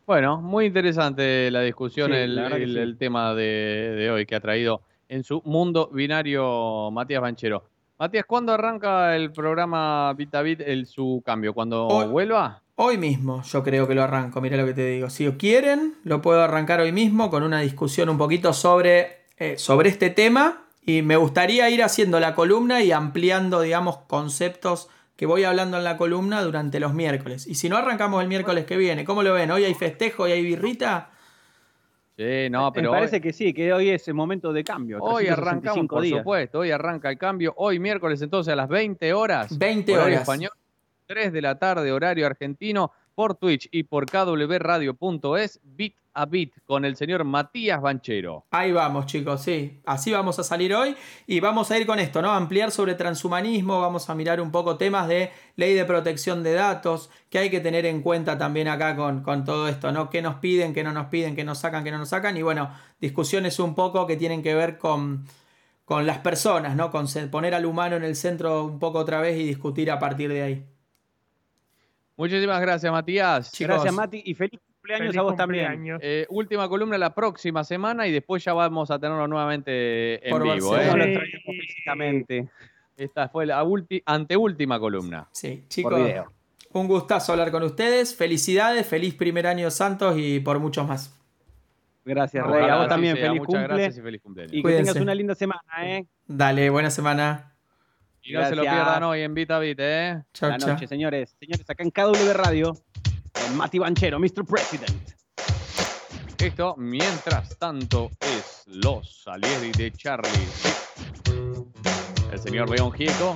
Bueno, 0.06 0.42
muy 0.42 0.66
interesante 0.66 1.50
la 1.50 1.62
discusión, 1.62 2.12
Sí, 2.12 2.18
el, 2.18 2.36
la 2.36 2.48
el- 2.48 2.74
sí. 2.74 2.80
el 2.80 2.98
tema 2.98 3.34
de, 3.34 3.94
de 3.98 4.12
hoy 4.12 4.26
que 4.26 4.36
ha 4.36 4.40
traído 4.40 4.82
en 5.10 5.24
su 5.24 5.42
mundo 5.46 5.90
binario 5.94 6.92
Matías 6.92 7.22
Banchero. 7.22 7.64
Matías, 7.98 8.26
¿cuándo 8.26 8.52
arranca 8.54 9.16
el 9.16 9.32
programa 9.32 10.12
Bit 10.14 10.36
a 10.36 10.42
Bit, 10.42 10.62
el, 10.62 10.86
su 10.86 11.24
cambio? 11.26 11.54
¿Cuando 11.54 11.88
Hoy- 11.88 12.08
vuelva? 12.08 12.62
Hoy 12.78 12.98
mismo 12.98 13.42
yo 13.44 13.64
creo 13.64 13.88
que 13.88 13.96
lo 13.96 14.04
arranco, 14.04 14.42
mira 14.42 14.58
lo 14.58 14.66
que 14.66 14.74
te 14.74 14.86
digo. 14.86 15.10
Si 15.10 15.26
quieren, 15.38 15.94
lo 16.04 16.22
puedo 16.22 16.42
arrancar 16.42 16.82
hoy 16.82 16.92
mismo 16.92 17.30
con 17.30 17.42
una 17.44 17.62
discusión 17.62 18.10
un 18.10 18.18
poquito 18.18 18.52
sobre, 18.52 19.25
eh, 19.38 19.58
sobre 19.58 19.90
este 19.90 20.10
tema 20.10 20.66
y 20.86 21.02
me 21.02 21.18
gustaría 21.18 21.70
ir 21.70 21.84
haciendo 21.84 22.20
la 22.20 22.36
columna 22.36 22.82
y 22.84 22.92
ampliando, 22.92 23.62
digamos, 23.62 23.98
conceptos 24.08 24.90
que 25.16 25.26
voy 25.26 25.44
hablando 25.44 25.78
en 25.78 25.84
la 25.84 25.98
columna 25.98 26.42
durante 26.44 26.80
los 26.80 26.94
miércoles. 26.94 27.48
Y 27.48 27.56
si 27.56 27.70
no 27.70 27.78
arrancamos 27.78 28.22
el 28.22 28.28
miércoles 28.28 28.66
que 28.66 28.78
viene, 28.78 29.06
¿cómo 29.06 29.24
lo 29.24 29.34
ven? 29.34 29.50
¿Hoy 29.52 29.64
hay 29.64 29.74
festejo 29.74 30.28
y 30.28 30.32
hay 30.34 30.44
birrita? 30.44 31.10
Sí, 32.18 32.50
no, 32.50 32.72
pero 32.72 32.92
Me 32.92 32.98
parece 32.98 33.18
hoy, 33.18 33.22
que 33.22 33.34
sí, 33.34 33.54
que 33.54 33.74
hoy 33.74 33.90
es 33.90 34.08
el 34.08 34.14
momento 34.14 34.54
de 34.54 34.64
cambio. 34.64 35.00
hoy 35.02 35.28
arrancamos, 35.28 35.86
365 35.88 35.96
por 35.96 36.04
días. 36.04 36.18
supuesto, 36.20 36.60
hoy 36.60 36.72
arranca 36.72 37.10
el 37.10 37.18
cambio. 37.18 37.54
Hoy 37.58 37.80
miércoles 37.80 38.22
entonces 38.22 38.54
a 38.54 38.56
las 38.56 38.70
20 38.70 39.14
horas. 39.14 39.58
20 39.58 39.92
horario 39.94 40.14
horas. 40.14 40.22
español, 40.22 40.52
3 41.08 41.34
de 41.34 41.42
la 41.42 41.60
tarde, 41.60 41.92
horario 41.92 42.26
argentino, 42.26 42.92
por 43.16 43.36
Twitch 43.36 43.68
y 43.72 43.84
por 43.84 44.06
kwradio.es, 44.06 45.60
Bit 45.64 45.96
a 46.16 46.26
Bit, 46.26 46.54
con 46.66 46.86
el 46.86 46.96
señor 46.96 47.26
Matías 47.26 47.82
Banchero. 47.82 48.46
Ahí 48.52 48.72
vamos, 48.72 49.06
chicos, 49.06 49.44
sí. 49.44 49.82
Así 49.86 50.12
vamos 50.12 50.40
a 50.40 50.44
salir 50.44 50.74
hoy 50.74 50.96
y 51.28 51.42
vamos 51.42 51.70
a 51.70 51.78
ir 51.78 51.86
con 51.86 52.00
esto, 52.00 52.22
¿no? 52.22 52.32
Ampliar 52.32 52.72
sobre 52.72 52.96
transhumanismo, 52.96 53.82
vamos 53.82 54.10
a 54.10 54.16
mirar 54.16 54.40
un 54.40 54.50
poco 54.50 54.78
temas 54.78 55.10
de 55.10 55.32
ley 55.58 55.74
de 55.74 55.84
protección 55.84 56.42
de 56.42 56.54
datos, 56.54 57.12
que 57.30 57.38
hay 57.38 57.50
que 57.50 57.60
tener 57.60 57.86
en 57.86 58.02
cuenta 58.02 58.38
también 58.38 58.70
acá 58.70 58.96
con, 58.96 59.22
con 59.22 59.44
todo 59.44 59.68
esto, 59.68 59.92
¿no? 59.92 60.10
¿Qué 60.10 60.22
nos 60.22 60.36
piden, 60.36 60.74
qué 60.74 60.84
no 60.84 60.94
nos 60.94 61.08
piden, 61.08 61.36
qué 61.36 61.44
nos 61.44 61.60
sacan, 61.60 61.84
qué 61.84 61.92
no 61.92 61.98
nos 61.98 62.10
sacan? 62.10 62.38
Y 62.38 62.42
bueno, 62.42 62.72
discusiones 63.00 63.60
un 63.60 63.76
poco 63.76 64.08
que 64.08 64.16
tienen 64.16 64.42
que 64.42 64.56
ver 64.56 64.78
con, 64.78 65.26
con 65.84 66.08
las 66.08 66.20
personas, 66.20 66.76
¿no? 66.76 66.92
Con 66.92 67.08
poner 67.30 67.54
al 67.54 67.66
humano 67.66 67.98
en 67.98 68.06
el 68.06 68.16
centro 68.16 68.64
un 68.64 68.80
poco 68.80 69.00
otra 69.00 69.20
vez 69.20 69.38
y 69.38 69.44
discutir 69.44 69.92
a 69.92 70.00
partir 70.00 70.32
de 70.32 70.42
ahí. 70.42 70.66
Muchísimas 72.18 72.62
gracias, 72.62 72.92
Matías. 72.92 73.52
Chicos, 73.52 73.76
Gracias, 73.76 73.94
Mati, 73.94 74.24
y 74.26 74.34
feliz 74.34 74.60
cumpleaños 74.86 75.08
Feliz 75.08 75.18
a 75.18 75.22
vos 75.24 75.36
también. 75.36 75.98
Eh, 76.02 76.26
última 76.30 76.70
columna 76.70 76.98
la 76.98 77.14
próxima 77.14 77.64
semana 77.64 78.08
y 78.08 78.12
después 78.12 78.44
ya 78.44 78.54
vamos 78.54 78.92
a 78.92 79.00
tenerlo 79.00 79.28
nuevamente 79.28 80.26
en 80.28 80.32
Por 80.32 80.44
vivo. 80.44 80.72
Barcelona. 80.72 80.92
¿Cómo 80.92 81.04
¿eh? 81.04 81.08
lo 81.16 81.20
Sí. 81.22 81.26
extrañamos 81.26 81.66
físicamente? 81.68 82.50
Esta 82.98 83.30
fue 83.30 83.46
la 83.46 83.64
ulti- 83.64 84.04
anteúltima 84.06 84.80
columna. 84.80 85.28
Sí, 85.32 85.66
chicos. 85.68 86.00
Un 86.72 86.88
gustazo 86.88 87.32
hablar 87.32 87.52
con 87.52 87.64
ustedes. 87.64 88.16
Felicidades, 88.16 88.86
feliz 88.88 89.16
primer 89.16 89.48
año 89.48 89.70
Santos 89.72 90.16
y 90.18 90.40
por 90.42 90.60
muchos 90.60 90.88
más. 90.88 91.18
Gracias, 92.04 92.44
Ojalá 92.46 92.60
Rey. 92.62 92.70
A 92.70 92.76
vos 92.78 92.88
también, 92.88 93.16
sea. 93.16 93.26
feliz 93.28 93.40
Muchas 93.42 93.62
cumple. 93.62 93.68
gracias 93.78 93.98
y 93.98 94.02
feliz 94.02 94.22
cumpleaños. 94.22 94.54
Y 94.54 94.58
que 94.58 94.62
Cuídense. 94.62 94.84
tengas 94.92 95.02
una 95.02 95.16
linda 95.16 95.36
semana, 95.36 95.62
¿eh? 95.82 96.06
Dale, 96.28 96.70
buena 96.70 96.92
semana. 96.92 97.52
Y 98.22 98.34
no 98.34 98.44
se 98.46 98.56
lo 98.56 98.64
Gracias. 98.64 98.84
pierdan 98.84 99.04
hoy 99.04 99.22
en 99.22 99.34
Vita 99.34 99.60
Vita, 99.60 99.84
¿eh? 99.84 100.24
Chau, 100.34 100.50
La 100.50 100.58
chau. 100.58 100.70
noche, 100.74 100.88
señores. 100.88 101.36
Señores, 101.40 101.70
acá 101.70 101.84
en 101.84 101.92
KW 101.92 102.34
Radio, 102.34 102.74
el 103.48 103.54
Mati 103.56 103.80
Banchero, 103.80 104.20
Mr. 104.20 104.46
President. 104.46 105.10
Esto, 106.38 106.76
mientras 106.78 107.58
tanto, 107.58 108.12
es 108.22 108.64
Los 108.68 109.24
Salieri 109.24 109.72
de 109.72 109.92
Charlie. 109.92 110.30
El 112.32 112.40
señor 112.40 112.70
León 112.70 112.92
Gieco. 112.92 113.36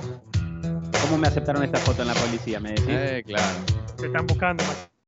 ¿Cómo 1.02 1.18
me 1.18 1.28
aceptaron 1.28 1.62
esta 1.64 1.78
foto 1.78 2.02
en 2.02 2.08
la 2.08 2.14
policía? 2.14 2.60
Me 2.60 2.70
decís. 2.70 2.86
Eh, 2.88 3.22
claro. 3.26 3.58
Te 3.96 4.06
están 4.06 4.26
buscando, 4.26 4.62
Mati. 4.64 4.99